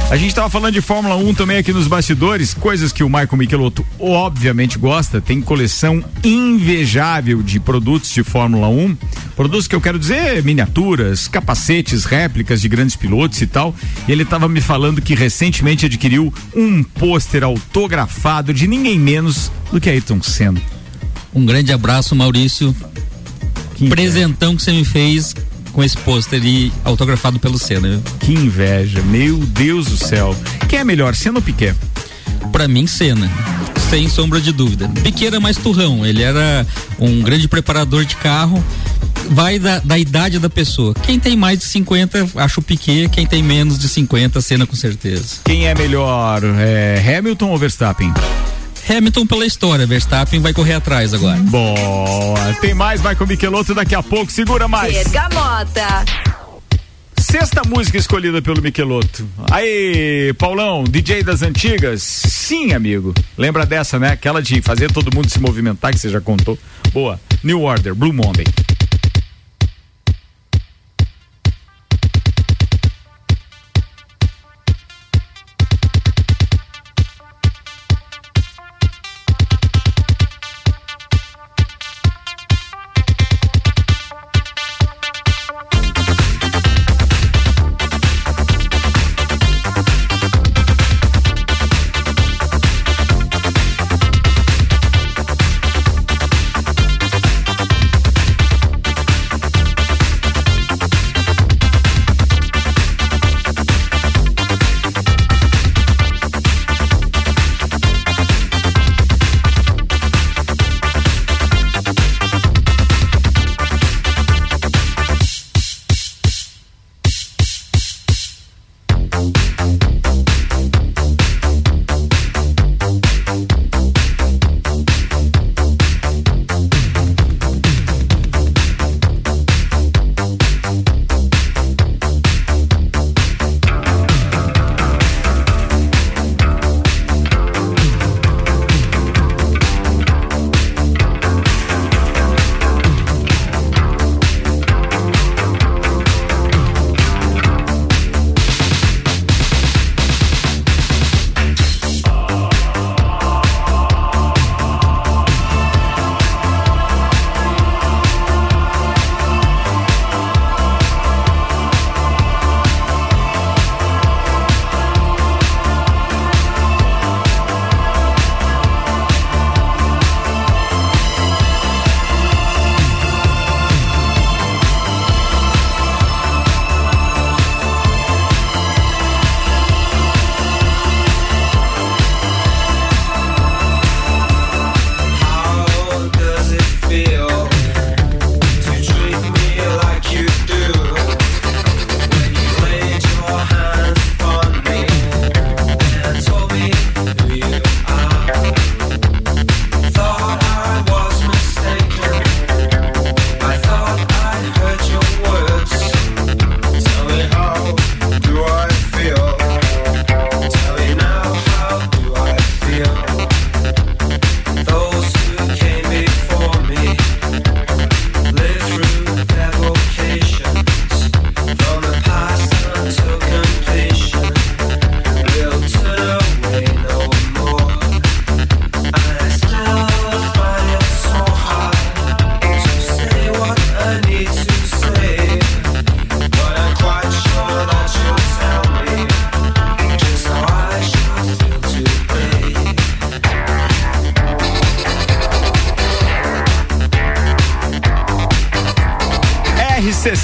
A 0.10 0.18
gente 0.18 0.34
tava 0.34 0.50
falando 0.50 0.74
de 0.74 0.82
Fórmula 0.82 1.16
1 1.16 1.34
também 1.34 1.58
aqui 1.58 1.72
nos 1.74 1.88
bastidores, 1.88 2.54
coisas 2.54 2.92
que 2.92 3.04
o 3.04 3.08
Michael 3.08 3.38
Michelotto 3.38 3.86
obviamente 4.00 4.78
gosta, 4.78 5.22
tem 5.22 5.42
coleção 5.42 6.04
invejável 6.24 7.42
de 7.42 7.60
produtos 7.60 8.12
de 8.12 8.24
Fórmula 8.24 8.68
1. 8.68 8.96
Produtos 9.36 9.68
que 9.68 9.76
eu 9.76 9.82
quero 9.82 9.98
dizer, 9.98 10.44
miniaturas, 10.44 11.28
capacetes, 11.28 12.06
réplicas 12.06 12.62
de 12.62 12.68
grandes 12.68 12.96
pilotos 12.96 13.42
e 13.42 13.48
tal. 13.48 13.74
E 14.08 14.12
ele 14.12 14.26
tava 14.26 14.48
me 14.48 14.62
falando 14.62 15.02
que 15.02 15.16
recentemente 15.16 15.86
adquiriu 15.86 16.34
um 16.56 16.84
pôster 16.84 17.44
autografado 17.44 18.54
de 18.54 18.68
ninguém 18.68 19.00
menos 19.00 19.52
do 19.72 19.80
que 19.80 19.90
Ayrton 19.90 20.22
Senna. 20.22 20.62
Um 21.34 21.46
grande 21.46 21.72
abraço, 21.72 22.16
Maurício. 22.16 22.76
Presentão 23.90 24.56
que 24.56 24.62
você 24.62 24.72
me 24.72 24.86
fez 24.86 25.34
com 25.72 25.84
esse 25.84 25.98
pôster 25.98 26.44
e 26.46 26.72
autografado 26.84 27.40
pelo 27.40 27.58
Senna. 27.58 28.02
Que 28.20 28.34
inveja, 28.34 29.02
meu 29.04 29.38
Deus 29.38 29.86
do 29.88 29.98
céu. 29.98 30.36
Quem 30.68 30.80
é 30.80 30.84
melhor, 30.84 31.16
Senna 31.16 31.40
ou 31.40 31.42
Piquet? 31.42 31.74
Pra 32.52 32.68
mim, 32.68 32.86
Senna. 32.86 33.30
Sem 33.90 34.08
sombra 34.10 34.40
de 34.40 34.52
dúvida. 34.52 34.90
Piquet 35.04 35.28
era 35.28 35.40
mais 35.40 35.58
turrão. 35.58 36.06
Ele 36.06 36.22
era 36.22 36.66
um 37.00 37.22
grande 37.22 37.48
preparador 37.48 38.06
de 38.06 38.16
carro. 38.18 38.64
Vai 39.30 39.60
da, 39.60 39.80
da 39.80 39.98
idade 39.98 40.40
da 40.40 40.50
pessoa. 40.50 40.94
Quem 40.94 41.20
tem 41.20 41.38
mais 41.38 41.60
de 41.60 41.66
50, 41.66 42.30
acho 42.36 42.60
o 42.60 42.64
Piquet. 42.64 43.10
Quem 43.10 43.26
tem 43.26 43.42
menos 43.42 43.80
de 43.80 43.88
50, 43.88 44.42
Senna 44.42 44.66
com 44.66 44.76
certeza. 44.76 45.38
Quem 45.46 45.68
é 45.68 45.76
melhor, 45.76 46.42
é, 46.60 47.18
Hamilton 47.18 47.50
ou 47.50 47.58
Verstappen? 47.58 48.14
Hamilton 48.90 49.26
pela 49.26 49.46
história. 49.46 49.86
Verstappen 49.86 50.40
vai 50.40 50.54
correr 50.54 50.74
atrás 50.74 51.14
agora. 51.14 51.38
Boa. 51.40 52.54
Tem 52.62 52.74
mais 52.74 53.02
Michael 53.02 53.28
Michelotto 53.28 53.74
daqui 53.74 53.96
a 53.96 54.04
pouco. 54.04 54.32
Segura 54.32 54.68
mais. 54.68 54.94
Bergamota. 54.94 56.06
Sexta 57.18 57.62
música 57.66 57.98
escolhida 57.98 58.42
pelo 58.42 58.62
Michelotto. 58.62 59.26
Aí, 59.52 60.34
Paulão, 60.38 60.84
DJ 60.84 61.24
das 61.24 61.42
antigas? 61.42 62.02
Sim, 62.04 62.74
amigo. 62.74 63.14
Lembra 63.38 63.66
dessa, 63.66 63.98
né? 64.00 64.10
Aquela 64.10 64.42
de 64.42 64.62
fazer 64.62 64.92
todo 64.92 65.16
mundo 65.16 65.30
se 65.30 65.40
movimentar, 65.40 65.94
que 65.94 66.00
você 66.00 66.10
já 66.10 66.20
contou. 66.20 66.58
Boa. 66.92 67.20
New 67.44 67.62
Order, 67.62 67.96
Blue 67.96 68.12
Monday. 68.12 68.46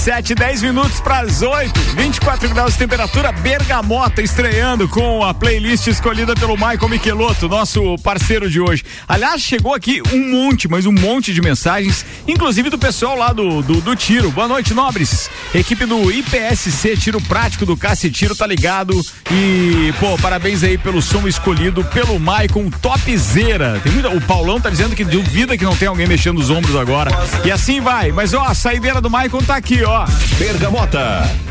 RC7, 0.08 0.36
10 0.36 0.62
minutos 0.62 1.01
para 1.01 1.20
as 1.20 1.41
8, 1.41 1.78
24 1.97 2.49
graus 2.49 2.74
de 2.74 2.80
temperatura. 2.80 3.32
Bergamota 3.34 4.22
estreando 4.22 4.88
com 4.88 5.22
a 5.22 5.34
playlist 5.34 5.88
escolhida 5.88 6.34
pelo 6.34 6.53
Michael 6.53 6.88
Michelotto, 6.88 7.49
nosso 7.49 7.97
parceiro 7.97 8.49
de 8.49 8.62
hoje. 8.62 8.86
Aliás, 9.05 9.41
chegou 9.41 9.74
aqui 9.74 10.01
um 10.14 10.32
monte, 10.32 10.68
mas 10.68 10.86
um 10.86 10.93
monte 10.93 11.34
de 11.34 11.41
mensagens, 11.41 12.05
inclusive 12.26 12.70
do 12.70 12.78
pessoal 12.78 13.18
lá 13.18 13.34
do, 13.34 13.62
do, 13.62 13.82
do 13.82 13.95
Tiro. 13.95 14.32
Boa 14.32 14.47
noite, 14.47 14.74
nobres. 14.74 15.16
Equipe 15.53 15.85
do 15.85 16.11
IPSC 16.11 16.97
Tiro 16.97 17.21
Prático 17.21 17.65
do 17.65 17.77
Cássio 17.77 18.11
Tiro 18.11 18.35
tá 18.35 18.45
ligado. 18.45 18.99
E, 19.31 19.93
pô, 19.99 20.17
parabéns 20.17 20.63
aí 20.63 20.77
pelo 20.77 21.01
som 21.01 21.27
escolhido 21.27 21.83
pelo 21.85 22.19
Maicon 22.19 22.69
Topzera. 22.69 23.79
Tem 23.83 23.91
muita, 23.91 24.09
o 24.09 24.21
Paulão 24.21 24.59
tá 24.59 24.69
dizendo 24.69 24.95
que 24.95 25.03
duvida 25.03 25.57
que 25.57 25.63
não 25.63 25.75
tem 25.75 25.87
alguém 25.87 26.07
mexendo 26.07 26.37
os 26.37 26.49
ombros 26.49 26.75
agora. 26.75 27.11
E 27.43 27.51
assim 27.51 27.79
vai. 27.79 28.11
Mas, 28.11 28.33
ó, 28.33 28.43
a 28.43 28.53
saideira 28.53 29.01
do 29.01 29.09
Maicon 29.09 29.39
tá 29.39 29.55
aqui, 29.55 29.83
ó. 29.83 30.05
Bergamota. 30.37 31.46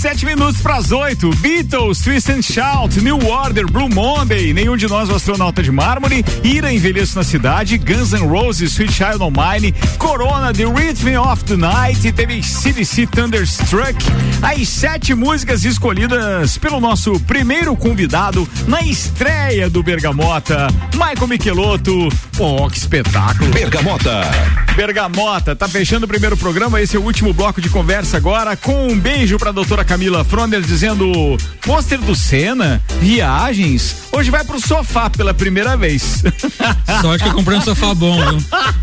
RC7, 0.00 0.10
7 0.10 0.26
minutos 0.26 0.60
para 0.60 0.76
as 0.76 0.90
8. 0.90 1.30
Beatles, 1.36 2.00
Twist 2.00 2.30
and 2.30 2.42
Shout, 2.42 3.00
New 3.00 3.18
Order, 3.26 3.66
Blue 3.70 3.88
Monday, 3.88 4.52
Nenhum 4.52 4.76
de 4.76 4.88
Nós, 4.88 5.10
o 5.10 5.14
Astronauta 5.14 5.62
de 5.62 5.70
Mármore, 5.70 6.24
Ira 6.42 6.72
Envelheço 6.72 7.16
na 7.16 7.22
Cidade, 7.22 7.78
Guns 7.78 8.12
N' 8.12 8.26
Roses, 8.26 8.72
Sweet 8.72 8.92
Child 8.92 9.22
on 9.22 9.30
Mine, 9.30 9.72
Corona, 9.98 10.52
The 10.52 10.64
Rhythm 10.64 11.20
of 11.20 11.44
the 11.44 11.56
Night, 11.56 12.12
teve 12.12 12.42
CDC 12.42 13.06
Thunderstruck. 13.08 13.94
As 14.42 14.68
sete 14.68 15.14
músicas 15.14 15.64
escolhidas 15.64 16.56
pelo 16.58 16.80
nosso 16.80 17.18
primeiro 17.20 17.76
convidado 17.76 18.48
na 18.66 18.80
estreia 18.82 19.68
do 19.68 19.82
Bergamota, 19.82 20.68
Michael 20.94 21.28
Michelotto. 21.28 22.08
Pô, 22.36 22.68
que 22.70 22.78
espetáculo. 22.78 23.50
Bergamota. 23.50 24.22
Bergamota, 24.74 25.54
tá 25.54 25.68
fechando 25.68 26.06
o 26.06 26.08
primeiro 26.08 26.36
programa, 26.36 26.80
esse 26.80 26.96
é 26.96 26.98
o 26.98 27.02
último 27.02 27.32
bloco 27.32 27.60
de 27.60 27.68
conversa 27.68 28.16
agora, 28.16 28.56
com 28.56 28.88
um 28.88 28.98
beijo 28.98 29.38
pra 29.38 29.52
doutora 29.52 29.84
Camila 29.84 30.24
Fronder 30.24 30.60
dizendo 30.62 31.36
pôster 31.60 31.98
do 31.98 32.14
Senna, 32.14 32.82
viagens, 33.00 33.96
hoje 34.12 34.30
vai 34.30 34.44
pro 34.44 34.60
sofá 34.60 35.10
pela 35.10 35.34
primeira 35.34 35.76
vez. 35.76 36.22
Sorte 37.00 37.24
que 37.24 37.30
eu 37.30 37.34
comprei 37.34 37.58
um 37.58 37.62
sofá 37.62 37.94
bom, 37.94 38.16
viu? 38.16 38.38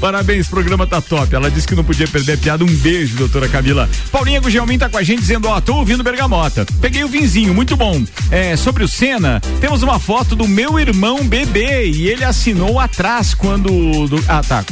Parabéns, 0.00 0.48
programa 0.48 0.86
tá 0.86 1.00
top. 1.00 1.34
Ela 1.34 1.50
disse 1.50 1.66
que 1.66 1.74
não 1.74 1.84
podia 1.84 2.06
perder 2.06 2.32
a 2.32 2.36
piada. 2.36 2.64
Um 2.64 2.76
beijo, 2.76 3.16
doutora 3.16 3.48
Camila. 3.48 3.88
Paulinha 4.10 4.40
Gugelmin 4.40 4.78
tá 4.78 4.88
com 4.88 4.98
a 4.98 5.02
gente 5.02 5.20
dizendo, 5.20 5.48
ó, 5.48 5.60
tô 5.60 5.76
ouvindo 5.76 6.02
Bergamota. 6.02 6.66
Peguei 6.80 7.04
o 7.04 7.08
vinzinho, 7.08 7.54
muito 7.54 7.76
bom. 7.76 8.02
É, 8.30 8.56
sobre 8.56 8.84
o 8.84 8.88
Senna, 8.88 9.40
temos 9.60 9.82
uma 9.82 9.98
foto 9.98 10.36
do 10.36 10.46
meu 10.46 10.78
irmão 10.78 11.26
bebê 11.26 11.86
e 11.86 12.08
ele 12.08 12.24
assinou 12.24 12.78
atrás 12.78 13.34
quando. 13.34 14.08
Do, 14.08 14.22
ah, 14.28 14.42
tá. 14.42 14.64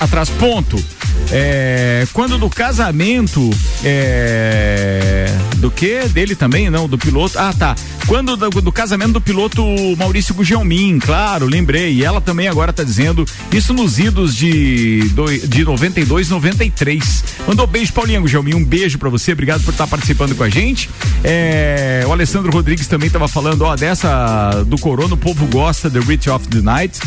Atrás, 0.00 0.28
ponto. 0.30 0.82
É, 1.30 2.06
quando 2.12 2.38
do 2.38 2.48
casamento 2.48 3.50
é, 3.84 5.17
do 5.58 5.70
que 5.70 6.00
dele 6.08 6.34
também 6.34 6.70
não 6.70 6.88
do 6.88 6.96
piloto 6.96 7.38
ah 7.38 7.52
tá 7.52 7.74
quando 8.06 8.36
do, 8.36 8.48
do 8.62 8.72
casamento 8.72 9.12
do 9.12 9.20
piloto 9.20 9.62
Maurício 9.96 10.34
Gugelmin 10.34 10.98
claro 10.98 11.46
lembrei 11.46 11.92
e 11.94 12.04
ela 12.04 12.20
também 12.20 12.48
agora 12.48 12.72
tá 12.72 12.82
dizendo 12.84 13.24
isso 13.52 13.74
nos 13.74 13.98
idos 13.98 14.34
de 14.34 15.00
doi- 15.12 15.40
de 15.40 15.64
92 15.64 16.30
93 16.30 17.24
mandou 17.46 17.66
beijo 17.66 17.92
Paulinha 17.92 18.20
Gugelmin 18.20 18.54
um 18.54 18.64
beijo 18.64 18.98
pra 18.98 19.08
você 19.08 19.32
obrigado 19.32 19.62
por 19.64 19.70
estar 19.72 19.86
participando 19.86 20.34
com 20.34 20.42
a 20.44 20.48
gente 20.48 20.88
É, 21.24 22.04
o 22.06 22.12
Alessandro 22.12 22.50
Rodrigues 22.52 22.86
também 22.86 23.10
tava 23.10 23.26
falando 23.28 23.62
ó 23.62 23.74
dessa 23.76 24.62
do 24.66 24.78
Corona 24.78 25.14
o 25.14 25.16
povo 25.16 25.46
gosta 25.46 25.90
The 25.90 25.98
Rich 26.00 26.30
of 26.30 26.46
the 26.48 26.60
Night 26.60 26.98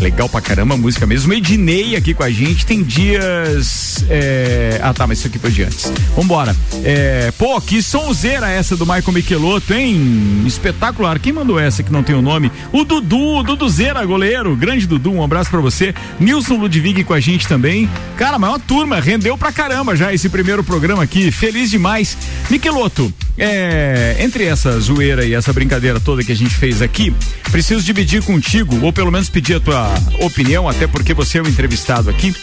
Legal 0.00 0.28
pra 0.28 0.40
caramba 0.40 0.74
a 0.74 0.76
música 0.76 1.06
mesmo. 1.06 1.32
Ednei 1.32 1.94
aqui 1.94 2.12
com 2.12 2.24
a 2.24 2.30
gente. 2.30 2.66
Tem 2.66 2.82
dias. 2.82 4.04
é, 4.08 4.80
Ah, 4.82 4.92
tá, 4.92 5.06
mas 5.06 5.18
isso 5.18 5.28
aqui 5.28 5.38
foi 5.38 5.50
de 5.52 5.62
antes. 5.62 5.92
Vambora. 6.16 6.56
É... 6.82 7.30
Pô, 7.38 7.60
que 7.60 7.80
sonzeira 7.92 8.48
essa 8.48 8.74
do 8.74 8.86
Michael 8.86 9.12
Michelotto, 9.12 9.74
hein? 9.74 10.44
Espetacular. 10.46 11.18
Quem 11.18 11.30
mandou 11.30 11.60
essa 11.60 11.82
que 11.82 11.92
não 11.92 12.02
tem 12.02 12.16
o 12.16 12.22
nome? 12.22 12.50
O 12.72 12.84
Dudu, 12.84 13.36
o 13.36 13.42
Duduzeira, 13.42 14.02
goleiro. 14.06 14.56
Grande 14.56 14.86
Dudu, 14.86 15.12
um 15.12 15.22
abraço 15.22 15.50
pra 15.50 15.60
você. 15.60 15.94
Nilson 16.18 16.54
Ludwig 16.54 17.04
com 17.04 17.12
a 17.12 17.20
gente 17.20 17.46
também. 17.46 17.86
Cara, 18.16 18.38
maior 18.38 18.58
turma. 18.58 18.98
Rendeu 18.98 19.36
pra 19.36 19.52
caramba 19.52 19.94
já 19.94 20.10
esse 20.10 20.30
primeiro 20.30 20.64
programa 20.64 21.02
aqui. 21.02 21.30
Feliz 21.30 21.70
demais. 21.70 22.16
Michelotto, 22.48 23.12
é... 23.36 24.16
entre 24.20 24.44
essa 24.44 24.80
zoeira 24.80 25.26
e 25.26 25.34
essa 25.34 25.52
brincadeira 25.52 26.00
toda 26.00 26.24
que 26.24 26.32
a 26.32 26.36
gente 26.36 26.54
fez 26.54 26.80
aqui, 26.80 27.14
preciso 27.50 27.82
dividir 27.82 28.22
contigo, 28.22 28.74
ou 28.82 28.90
pelo 28.90 29.12
menos 29.12 29.28
pedir 29.28 29.56
a 29.56 29.60
tua 29.60 29.92
opinião, 30.20 30.66
até 30.66 30.86
porque 30.86 31.12
você 31.12 31.36
é 31.36 31.42
o 31.42 31.48
entrevistado 31.48 32.08
aqui. 32.08 32.34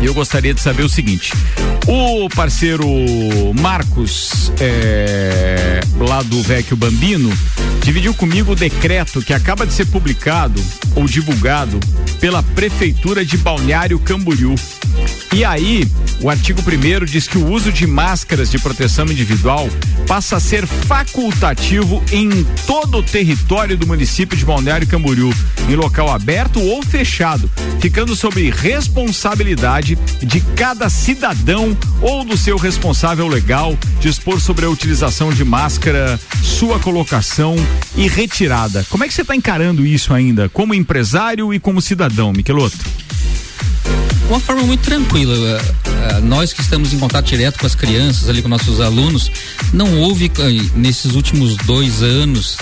E 0.00 0.06
eu 0.06 0.14
gostaria 0.14 0.54
de 0.54 0.60
saber 0.60 0.84
o 0.84 0.88
seguinte: 0.88 1.32
o 1.86 2.28
parceiro 2.28 2.86
Marcos, 3.60 4.52
é, 4.60 4.67
lá 5.98 6.22
do 6.22 6.42
Vecchio 6.42 6.76
Bambino, 6.76 7.32
dividiu 7.82 8.12
comigo 8.14 8.52
o 8.52 8.56
decreto 8.56 9.22
que 9.22 9.32
acaba 9.32 9.66
de 9.66 9.72
ser 9.72 9.86
publicado 9.86 10.62
ou 10.94 11.06
divulgado 11.06 11.78
pela 12.20 12.42
Prefeitura 12.42 13.24
de 13.24 13.36
Balneário 13.36 13.98
Camboriú. 13.98 14.54
E 15.32 15.44
aí, 15.44 15.86
o 16.20 16.28
artigo 16.28 16.60
1 16.60 17.04
diz 17.04 17.28
que 17.28 17.38
o 17.38 17.50
uso 17.50 17.70
de 17.70 17.86
máscaras 17.86 18.50
de 18.50 18.58
proteção 18.58 19.04
individual 19.06 19.68
passa 20.06 20.36
a 20.36 20.40
ser 20.40 20.66
facultativo 20.66 22.02
em 22.10 22.44
todo 22.66 22.98
o 22.98 23.02
território 23.02 23.76
do 23.76 23.86
município 23.86 24.36
de 24.36 24.44
Balneário 24.44 24.86
Camboriú, 24.86 25.32
em 25.68 25.76
local 25.76 26.10
aberto 26.10 26.60
ou 26.60 26.82
fechado, 26.82 27.48
ficando 27.78 28.16
sob 28.16 28.50
responsabilidade 28.50 29.96
de 30.22 30.40
cada 30.40 30.88
cidadão 30.88 31.76
ou 32.00 32.24
do 32.24 32.36
seu 32.36 32.56
responsável 32.56 33.28
legal 33.28 33.76
dispor 34.00 34.40
sobre 34.40 34.57
a 34.64 34.70
utilização 34.70 35.30
de 35.30 35.44
máscara, 35.44 36.18
sua 36.42 36.78
colocação 36.78 37.56
e 37.96 38.08
retirada. 38.08 38.84
Como 38.90 39.04
é 39.04 39.08
que 39.08 39.14
você 39.14 39.22
está 39.22 39.34
encarando 39.34 39.86
isso 39.86 40.12
ainda, 40.12 40.48
como 40.48 40.74
empresário 40.74 41.52
e 41.52 41.58
como 41.58 41.80
cidadão, 41.80 42.32
Michelotto? 42.32 42.78
uma 44.28 44.38
forma 44.38 44.62
muito 44.62 44.82
tranquila. 44.82 45.34
Eh, 45.34 45.74
eh, 45.86 46.20
Nós 46.20 46.52
que 46.52 46.60
estamos 46.60 46.92
em 46.92 46.98
contato 46.98 47.26
direto 47.26 47.58
com 47.58 47.66
as 47.66 47.74
crianças, 47.74 48.28
ali 48.28 48.42
com 48.42 48.48
nossos 48.48 48.80
alunos, 48.80 49.30
não 49.72 50.00
houve 50.00 50.26
eh, 50.26 50.70
nesses 50.76 51.14
últimos 51.14 51.56
dois 51.56 52.02
anos, 52.02 52.58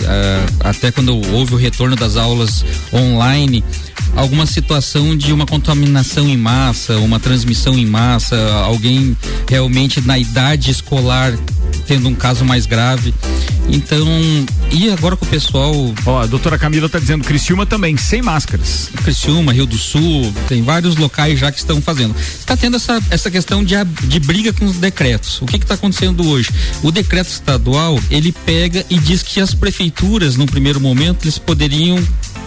até 0.61 0.91
quando 0.91 1.17
houve 1.33 1.55
o 1.55 1.57
retorno 1.57 1.97
das 1.97 2.17
aulas 2.17 2.65
online, 2.93 3.65
alguma 4.15 4.47
situação 4.47 5.17
de 5.17 5.33
uma 5.33 5.47
contaminação 5.47 6.29
em 6.29 6.37
massa, 6.37 6.99
uma 6.99 7.19
transmissão 7.19 7.77
em 7.77 7.87
massa, 7.87 8.37
alguém 8.65 9.17
realmente 9.49 10.01
na 10.01 10.19
idade 10.19 10.71
escolar 10.71 11.37
tendo 11.87 12.09
um 12.09 12.15
caso 12.15 12.45
mais 12.45 12.67
grave. 12.67 13.15
Então, 13.69 14.07
e 14.73 14.91
agora 14.91 15.17
com 15.17 15.25
o 15.25 15.29
pessoal. 15.29 15.73
Ó, 16.05 16.21
a 16.21 16.27
doutora 16.27 16.59
Camila 16.59 16.89
tá 16.89 16.99
dizendo 16.99 17.25
Criciúma 17.25 17.67
também, 17.67 17.97
sem 17.97 18.23
máscaras. 18.23 18.91
Criciúma, 19.03 19.53
Rio 19.53 19.67
do 19.67 19.77
Sul, 19.77 20.33
tem 20.49 20.63
vários 20.63 20.97
locais 20.97 21.39
já 21.39 21.51
que 21.51 21.59
estão 21.59 21.81
fazendo. 21.81 22.15
Está 22.17 22.57
tendo 22.57 22.77
essa, 22.77 23.01
essa 23.11 23.31
questão 23.31 23.65
de, 23.65 23.75
de 23.85 24.21
briga 24.21 24.53
com 24.53 24.65
os 24.65 24.77
decretos. 24.77 25.41
O 25.43 25.47
que 25.47 25.57
está 25.57 25.75
acontecendo 25.75 26.29
hoje? 26.29 26.51
O 26.83 26.91
decreto 26.91 27.29
estadual, 27.29 27.99
ele 28.11 28.33
pega 28.33 28.85
e 28.89 28.99
diz 28.99 29.23
que 29.23 29.41
as 29.41 29.55
prefeituras, 29.55 30.37
no 30.37 30.47
primeiro 30.47 30.81
momento, 30.81 31.25
eles 31.25 31.39
poderiam 31.39 31.99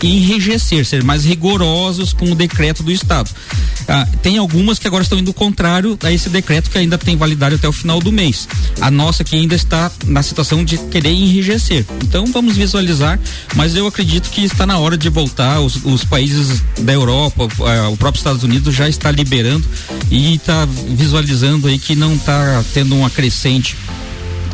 enrijecer, 0.03 0.85
ser 0.85 1.03
mais 1.03 1.25
rigorosos 1.25 2.13
com 2.13 2.31
o 2.31 2.35
decreto 2.35 2.83
do 2.83 2.91
estado. 2.91 3.29
Ah, 3.87 4.07
tem 4.21 4.37
algumas 4.37 4.77
que 4.77 4.87
agora 4.87 5.03
estão 5.03 5.17
indo 5.17 5.33
contrário 5.33 5.97
a 6.03 6.11
esse 6.11 6.29
decreto 6.29 6.69
que 6.69 6.77
ainda 6.77 6.97
tem 6.97 7.17
validade 7.17 7.55
até 7.55 7.67
o 7.67 7.71
final 7.71 7.99
do 7.99 8.11
mês. 8.11 8.47
A 8.79 8.91
nossa 8.91 9.23
que 9.23 9.35
ainda 9.35 9.55
está 9.55 9.91
na 10.05 10.21
situação 10.21 10.63
de 10.63 10.77
querer 10.77 11.11
enrijecer. 11.11 11.85
Então 12.03 12.25
vamos 12.27 12.55
visualizar, 12.55 13.19
mas 13.55 13.75
eu 13.75 13.87
acredito 13.87 14.29
que 14.29 14.43
está 14.43 14.65
na 14.65 14.77
hora 14.77 14.97
de 14.97 15.09
voltar. 15.09 15.59
Os, 15.59 15.83
os 15.83 16.03
países 16.03 16.63
da 16.79 16.93
Europa, 16.93 17.47
ah, 17.61 17.89
o 17.89 17.97
próprio 17.97 18.19
Estados 18.19 18.43
Unidos 18.43 18.75
já 18.75 18.87
está 18.87 19.09
liberando 19.11 19.67
e 20.11 20.35
está 20.35 20.65
visualizando 20.65 21.67
aí 21.67 21.79
que 21.79 21.95
não 21.95 22.13
está 22.13 22.63
tendo 22.73 22.95
uma 22.95 23.09
crescente 23.09 23.75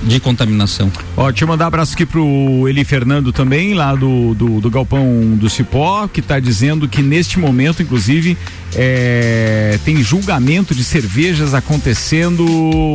de 0.05 0.19
contaminação. 0.19 0.91
Ó, 1.17 1.29
deixa 1.29 1.43
eu 1.43 1.47
mandar 1.47 1.65
um 1.65 1.67
abraço 1.67 1.93
aqui 1.93 2.05
pro 2.05 2.67
Eli 2.67 2.85
Fernando 2.85 3.33
também, 3.33 3.73
lá 3.73 3.95
do, 3.95 4.33
do, 4.35 4.61
do 4.61 4.69
Galpão 4.69 5.35
do 5.35 5.49
Cipó, 5.49 6.07
que 6.07 6.21
tá 6.21 6.39
dizendo 6.39 6.87
que 6.87 7.01
neste 7.01 7.39
momento, 7.39 7.81
inclusive, 7.81 8.37
é, 8.75 9.79
tem 9.85 10.03
julgamento 10.03 10.75
de 10.75 10.83
cervejas 10.83 11.53
acontecendo. 11.53 12.45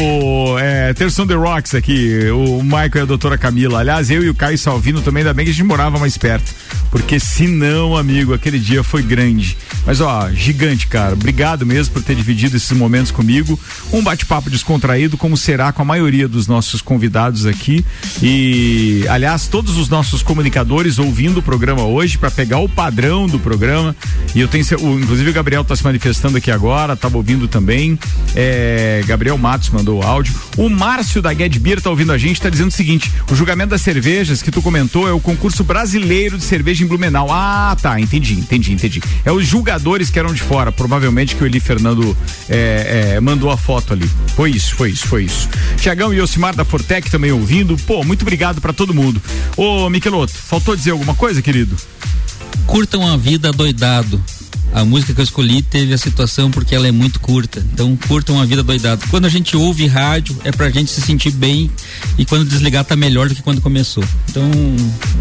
é, 0.59 0.93
Terção 0.93 1.25
The 1.27 1.33
Rocks 1.35 1.73
aqui, 1.75 2.29
o 2.31 2.63
Michael 2.63 2.89
e 2.95 2.99
a 3.01 3.05
doutora 3.05 3.37
Camila. 3.37 3.79
Aliás, 3.79 4.09
eu 4.09 4.23
e 4.23 4.29
o 4.29 4.33
Caio 4.33 4.57
Salvino 4.57 5.01
também, 5.01 5.21
ainda 5.21 5.33
bem 5.33 5.45
que 5.45 5.51
a 5.51 5.53
gente 5.53 5.65
morava 5.65 5.99
mais 5.99 6.17
perto. 6.17 6.53
Porque 6.91 7.19
se 7.19 7.47
não, 7.47 7.95
amigo, 7.95 8.33
aquele 8.33 8.57
dia 8.57 8.83
foi 8.83 9.03
grande. 9.03 9.55
Mas 9.85 10.01
ó, 10.01 10.29
gigante, 10.31 10.87
cara. 10.87 11.13
Obrigado 11.13 11.65
mesmo 11.65 11.93
por 11.93 12.01
ter 12.03 12.15
dividido 12.15 12.57
esses 12.57 12.71
momentos 12.75 13.11
comigo. 13.11 13.59
Um 13.93 14.01
bate-papo 14.01 14.49
descontraído, 14.49 15.15
como 15.17 15.37
será 15.37 15.71
com 15.71 15.81
a 15.83 15.85
maioria 15.85 16.27
dos 16.27 16.47
nossos 16.47 16.81
convidados 16.81 17.45
aqui. 17.45 17.85
E, 18.23 19.05
aliás, 19.07 19.45
todos 19.47 19.77
os 19.77 19.87
nossos 19.87 20.23
comunicadores 20.23 20.97
ouvindo 20.97 21.28
o 21.37 21.41
programa 21.41 21.83
hoje 21.83 22.17
para 22.17 22.31
pegar 22.31 22.59
o 22.59 22.67
padrão 22.67 23.27
do 23.27 23.39
programa. 23.39 23.95
E 24.33 24.39
eu 24.39 24.47
tenho, 24.47 24.65
inclusive 24.99 25.29
o 25.29 25.33
Gabriel 25.33 25.63
tá 25.63 25.75
se 25.75 25.83
manifestando 25.83 26.37
aqui 26.37 26.51
agora, 26.51 26.95
tava 26.95 27.17
ouvindo 27.17 27.47
também. 27.47 27.97
É, 28.35 29.01
Gabriel 29.05 29.37
Matos 29.37 29.69
mandou 29.69 30.01
o 30.01 30.03
áudio. 30.03 30.33
O 30.57 30.69
Márcio 30.69 31.21
da 31.21 31.33
Get 31.33 31.57
Beer 31.59 31.81
tá 31.81 31.89
ouvindo 31.89 32.11
a 32.11 32.17
gente, 32.17 32.41
tá 32.41 32.49
dizendo 32.49 32.69
o 32.69 32.71
seguinte: 32.71 33.11
o 33.31 33.35
julgamento 33.35 33.69
das 33.69 33.81
cervejas 33.81 34.41
que 34.41 34.51
tu 34.51 34.61
comentou 34.61 35.07
é 35.07 35.11
o 35.11 35.19
concurso 35.19 35.63
brasileiro 35.63 36.37
de 36.37 36.43
cerveja 36.43 36.83
em 36.83 36.87
Blumenau. 36.87 37.31
Ah, 37.31 37.75
tá, 37.81 37.99
entendi, 37.99 38.33
entendi, 38.33 38.73
entendi. 38.73 39.01
É 39.23 39.31
os 39.31 39.45
julgadores 39.45 40.09
que 40.09 40.17
eram 40.17 40.33
de 40.33 40.41
fora, 40.41 40.71
provavelmente 40.71 41.35
que 41.35 41.43
o 41.43 41.45
Eli 41.45 41.59
Fernando 41.59 42.15
é, 42.47 43.13
é, 43.15 43.19
mandou 43.19 43.51
a 43.51 43.57
foto 43.57 43.93
ali. 43.93 44.09
Foi 44.35 44.51
isso, 44.51 44.75
foi 44.75 44.91
isso, 44.91 45.07
foi 45.07 45.23
isso. 45.23 45.49
Tiagão 45.77 46.13
e 46.13 46.21
Osimar 46.21 46.55
da 46.55 46.65
Fortec 46.65 47.09
também 47.09 47.31
ouvindo. 47.31 47.77
Pô, 47.77 48.03
muito 48.03 48.21
obrigado 48.21 48.61
pra 48.61 48.73
todo 48.73 48.93
mundo. 48.93 49.21
Ô, 49.55 49.89
Michelotto, 49.89 50.33
faltou 50.33 50.75
dizer 50.75 50.91
alguma 50.91 51.08
coisa, 51.15 51.41
querido? 51.41 51.75
Curtam 52.65 53.07
a 53.07 53.17
vida 53.17 53.51
doidado. 53.51 54.21
A 54.73 54.85
música 54.85 55.13
que 55.13 55.19
eu 55.19 55.23
escolhi 55.23 55.61
teve 55.61 55.93
a 55.93 55.97
situação 55.97 56.51
porque 56.51 56.75
ela 56.75 56.87
é 56.87 56.91
muito 56.91 57.19
curta. 57.19 57.63
Então 57.73 57.95
curtam 58.07 58.39
a 58.39 58.45
vida 58.45 58.63
doidado. 58.63 59.03
Quando 59.09 59.25
a 59.25 59.29
gente 59.29 59.57
ouve 59.57 59.87
rádio 59.87 60.37
é 60.43 60.51
pra 60.51 60.69
gente 60.69 60.91
se 60.91 61.01
sentir 61.01 61.31
bem 61.31 61.69
e 62.17 62.25
quando 62.25 62.45
desligar 62.45 62.83
tá 62.83 62.95
melhor 62.95 63.27
do 63.27 63.35
que 63.35 63.41
quando 63.41 63.61
começou. 63.61 64.03
Então 64.29 64.49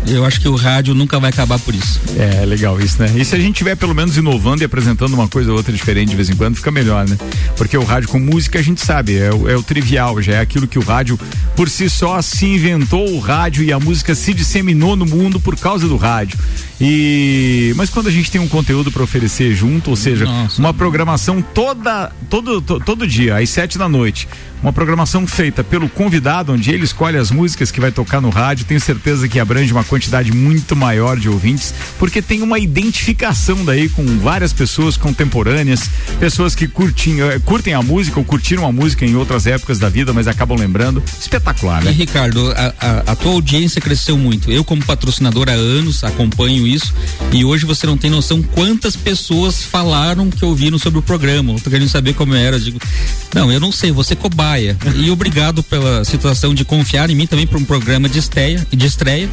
eu 0.06 0.24
acho 0.24 0.40
que 0.40 0.48
o 0.48 0.56
rádio 0.56 0.94
nunca 0.94 1.18
vai 1.18 1.30
acabar 1.30 1.58
por 1.58 1.74
isso. 1.74 2.00
É, 2.16 2.44
legal 2.44 2.80
isso, 2.80 3.00
né? 3.02 3.12
E 3.16 3.24
se 3.24 3.34
a 3.34 3.38
gente 3.38 3.56
tiver 3.56 3.76
pelo 3.76 3.94
menos 3.94 4.16
inovando 4.16 4.62
e 4.62 4.64
apresentando 4.64 5.14
uma 5.14 5.28
coisa 5.28 5.50
ou 5.50 5.56
outra 5.56 5.72
diferente 5.72 6.10
de 6.10 6.16
vez 6.16 6.28
em 6.28 6.36
quando, 6.36 6.56
fica 6.56 6.70
melhor, 6.70 7.08
né? 7.08 7.16
Porque 7.56 7.76
o 7.76 7.84
rádio 7.84 8.08
com 8.08 8.18
música 8.18 8.58
a 8.58 8.62
gente 8.62 8.84
sabe, 8.84 9.16
é 9.16 9.28
é 9.28 9.56
o 9.56 9.62
trivial, 9.62 10.20
já 10.22 10.34
é 10.34 10.40
aquilo 10.40 10.66
que 10.66 10.78
o 10.78 10.82
rádio 10.82 11.18
por 11.54 11.68
si 11.68 11.88
só 11.88 12.20
se 12.22 12.46
inventou 12.46 13.14
o 13.14 13.18
rádio 13.18 13.62
e 13.62 13.72
a 13.72 13.78
música 13.78 14.14
se 14.14 14.32
disseminou 14.34 14.96
no 14.96 15.06
mundo 15.06 15.40
por 15.40 15.56
causa 15.56 15.86
do 15.86 15.96
rádio. 15.96 16.38
E 16.80 17.72
mas 17.76 17.90
quando 17.90 18.06
a 18.08 18.10
gente 18.10 18.30
tem 18.30 18.40
um 18.40 18.48
conteúdo 18.48 18.90
para 18.92 19.02
oferecer 19.02 19.54
junto, 19.54 19.90
ou 19.90 19.96
seja, 19.96 20.24
Nossa. 20.24 20.60
uma 20.60 20.72
programação 20.72 21.42
toda 21.42 22.10
todo 22.30 22.60
to- 22.60 22.80
todo 22.80 23.06
dia 23.06 23.36
às 23.36 23.50
sete 23.50 23.76
da 23.76 23.88
noite, 23.88 24.28
uma 24.62 24.72
programação 24.72 25.26
feita 25.26 25.62
pelo 25.62 25.88
convidado, 25.88 26.52
onde 26.52 26.70
ele 26.70 26.84
escolhe 26.84 27.16
as 27.16 27.30
músicas 27.30 27.70
que 27.70 27.80
vai 27.80 27.90
tocar 27.92 28.20
no 28.20 28.30
rádio, 28.30 28.64
tenho 28.64 28.80
certeza 28.80 29.28
que 29.28 29.38
abrange 29.38 29.72
uma 29.72 29.84
quantidade 29.84 30.32
muito 30.32 30.74
maior 30.76 31.16
de 31.18 31.28
ouvintes, 31.28 31.72
porque 31.98 32.20
tem 32.22 32.42
uma 32.42 32.58
identificação 32.58 33.64
daí 33.64 33.88
com 33.88 34.04
várias 34.18 34.52
pessoas 34.52 34.96
contemporâneas, 34.96 35.88
pessoas 36.18 36.54
que 36.54 36.66
curtem, 36.66 37.20
eh, 37.22 37.38
curtem 37.44 37.74
a 37.74 37.82
música 37.82 38.18
ou 38.18 38.24
curtiram 38.24 38.66
a 38.66 38.72
música 38.72 39.04
em 39.06 39.14
outras 39.14 39.46
épocas 39.46 39.78
da 39.78 39.88
vida, 39.88 40.12
mas 40.12 40.26
acabam 40.26 40.58
lembrando. 40.58 41.02
Espetacular, 41.20 41.82
E 41.82 41.86
né? 41.86 41.90
Ricardo, 41.92 42.50
a, 42.52 42.74
a- 42.80 43.12
a 43.12 43.16
tua 43.16 43.32
audiência 43.32 43.80
cresceu 43.80 44.16
muito. 44.18 44.50
Eu, 44.50 44.64
como 44.64 44.84
patrocinador 44.84 45.48
há 45.48 45.52
anos, 45.52 46.02
acompanho 46.02 46.66
isso. 46.68 46.94
E 47.32 47.44
hoje 47.44 47.64
você 47.64 47.86
não 47.86 47.96
tem 47.96 48.10
noção 48.10 48.42
quantas 48.42 48.94
pessoas 48.96 49.62
falaram 49.62 50.30
que 50.30 50.44
ouviram 50.44 50.78
sobre 50.78 50.98
o 50.98 51.02
programa. 51.02 51.52
Eu 51.52 51.60
tô 51.60 51.70
querendo 51.70 51.88
saber 51.88 52.14
como 52.14 52.34
era. 52.34 52.56
Eu 52.56 52.60
digo, 52.60 52.78
não, 53.34 53.50
eu 53.50 53.60
não 53.60 53.72
sei, 53.72 53.90
você 53.90 54.12
é 54.12 54.16
cobaia. 54.16 54.76
E 54.96 55.10
obrigado 55.10 55.62
pela 55.62 56.04
situação 56.04 56.54
de 56.54 56.64
confiar 56.64 57.10
em 57.10 57.14
mim 57.14 57.26
também 57.26 57.46
para 57.46 57.58
um 57.58 57.64
programa 57.64 58.08
de 58.08 58.18
estreia, 58.18 58.66
de 58.70 58.86
estreia. 58.86 59.28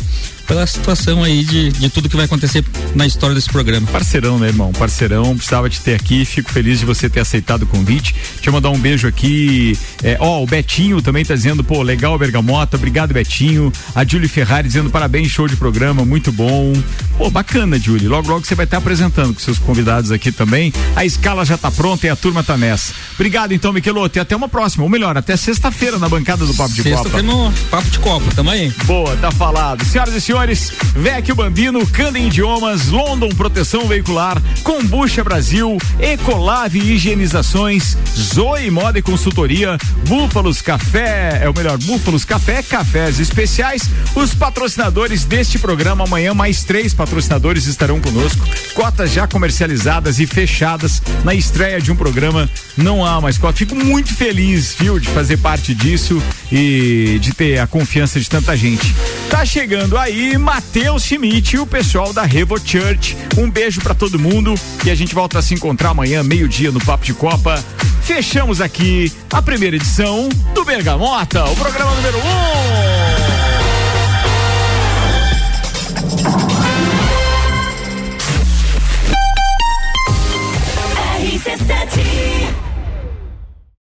Pela 0.46 0.66
situação 0.66 1.24
aí 1.24 1.44
de, 1.44 1.72
de 1.72 1.90
tudo 1.90 2.10
que 2.10 2.16
vai 2.16 2.26
acontecer 2.26 2.64
na 2.94 3.06
história 3.06 3.36
desse 3.36 3.50
programa. 3.50 3.88
Parceirão, 3.88 4.40
né, 4.40 4.48
irmão? 4.48 4.72
Parceirão, 4.72 5.36
precisava 5.36 5.70
te 5.70 5.82
ter 5.82 5.96
aqui, 5.96 6.26
fico 6.26 6.52
feliz 6.52 6.80
de 6.80 6.86
você 6.86 7.10
ter 7.10 7.20
aceitado 7.20 7.64
o 7.64 7.68
convite. 7.68 8.16
Deixa 8.36 8.50
eu 8.50 8.54
mandar 8.54 8.70
um 8.70 8.80
beijo 8.80 9.08
aqui. 9.08 9.78
É, 10.04 10.18
ó, 10.20 10.42
o 10.42 10.46
Betinho 10.46 11.02
também 11.02 11.26
tá 11.26 11.36
dizendo, 11.36 11.64
pô, 11.64 11.82
legal, 11.82 12.18
Bergamota, 12.18 12.78
obrigado, 12.78 13.14
Betinho. 13.14 13.72
A 13.94 14.06
Julie 14.06 14.28
Ferrari 14.28 14.68
dizendo 14.68 14.90
parabéns, 14.90 15.30
show 15.30 15.48
de 15.48 15.56
programa, 15.56 16.06
muito 16.06 16.32
bom. 16.32 16.74
Pô, 17.18 17.30
bacana, 17.30 17.80
Julie. 17.80 18.08
Logo, 18.08 18.30
logo 18.30 18.46
você 18.46 18.56
vai 18.56 18.66
estar 18.66 18.78
apresentando 18.78 19.34
com 19.34 19.40
seus 19.40 19.58
convidados 19.58 20.12
aqui 20.12 20.32
também. 20.32 20.74
A 20.96 21.06
escala 21.06 21.46
já 21.46 21.58
tá 21.58 21.72
pronta 21.72 22.08
e 22.08 22.10
a 22.10 22.16
turma 22.16 22.44
tá 22.44 22.58
nessa. 22.58 22.94
Obrigado, 23.16 23.54
então, 23.54 23.74
Miqueloto, 23.74 24.18
e 24.18 24.20
até 24.20 24.36
uma 24.36 24.50
próxima. 24.50 24.84
Ou 24.84 24.90
melhor, 24.90 25.18
até 25.18 25.36
sexta-feira 25.36 25.98
na 25.98 26.10
bancada 26.10 26.46
do 26.46 26.54
Papo 26.54 26.74
de 26.74 26.84
Sexta 26.84 27.04
Copa. 27.04 27.18
temos 27.18 27.60
Papo 27.72 27.90
de 27.90 28.00
Copa, 28.00 28.26
tamo 28.36 28.50
aí. 28.50 28.74
Boa, 28.86 29.16
tá 29.18 29.32
falado. 29.32 29.84
Senhoras 29.86 30.14
e 30.14 30.22
senhores, 30.22 30.35
Vecchio 30.94 31.34
Bambino, 31.34 31.88
Candem 31.88 32.28
Idiomas, 32.28 32.90
London 32.90 33.30
Proteção 33.30 33.88
Veicular, 33.88 34.40
Combucha 34.64 35.24
Brasil, 35.24 35.78
Ecolave 35.98 36.78
Higienizações, 36.78 37.98
Zoe 38.16 38.70
Moda 38.70 39.00
e 39.00 39.02
Consultoria, 39.02 39.78
Búfalos 40.08 40.62
Café, 40.62 41.40
é 41.42 41.50
o 41.50 41.54
melhor, 41.54 41.78
Búfalos 41.78 42.26
Café, 42.26 42.62
Cafés 42.62 43.18
Especiais, 43.18 43.84
os 44.14 44.36
patrocinadores 44.36 45.24
deste 45.24 45.58
programa. 45.58 46.04
Amanhã 46.04 46.34
mais 46.34 46.66
três 46.66 46.94
patrocinadores 46.94 47.66
estarão 47.66 48.02
conosco. 48.02 48.46
Cotas 48.74 49.14
já 49.14 49.26
comercializadas 49.28 50.20
e 50.20 50.28
fechadas 50.28 51.02
na 51.24 51.34
estreia 51.34 51.80
de 51.80 51.92
um 51.92 51.96
programa. 51.96 52.50
Não 52.76 53.06
há 53.06 53.22
mais 53.22 53.38
cota. 53.38 53.58
Fico 53.58 53.74
muito 53.74 54.14
feliz, 54.14 54.76
viu, 54.78 55.00
de 55.00 55.08
fazer 55.08 55.38
parte 55.38 55.74
disso 55.74 56.22
e 56.52 57.18
de 57.22 57.34
ter 57.34 57.60
a 57.60 57.68
confiança 57.68 58.20
de 58.20 58.30
tanta 58.30 58.56
gente. 58.58 58.94
Tá 59.30 59.46
chegando 59.46 59.98
aí 59.98 60.25
Matheus 60.38 61.04
Schmidt 61.04 61.56
e 61.56 61.60
o 61.60 61.66
pessoal 61.66 62.12
da 62.12 62.24
Revo 62.24 62.58
Church. 62.60 63.16
Um 63.38 63.50
beijo 63.50 63.82
pra 63.82 63.94
todo 63.94 64.18
mundo 64.18 64.56
e 64.86 64.90
a 64.90 64.96
gente 64.96 65.14
volta 65.14 65.40
a 65.40 65.42
se 65.42 65.54
encontrar 65.54 65.90
amanhã, 65.90 66.24
meio-dia, 66.24 66.72
no 66.72 66.84
Papo 66.84 67.06
de 67.06 67.14
Copa. 67.14 67.64
Fechamos 68.02 68.62
aqui 68.62 69.12
a 69.32 69.42
primeira 69.42 69.76
edição 69.76 70.28
do 70.54 70.66
Bergamota, 70.66 71.46
o 71.46 71.56
programa 71.56 71.94
número 71.96 72.18
um. 72.20 72.86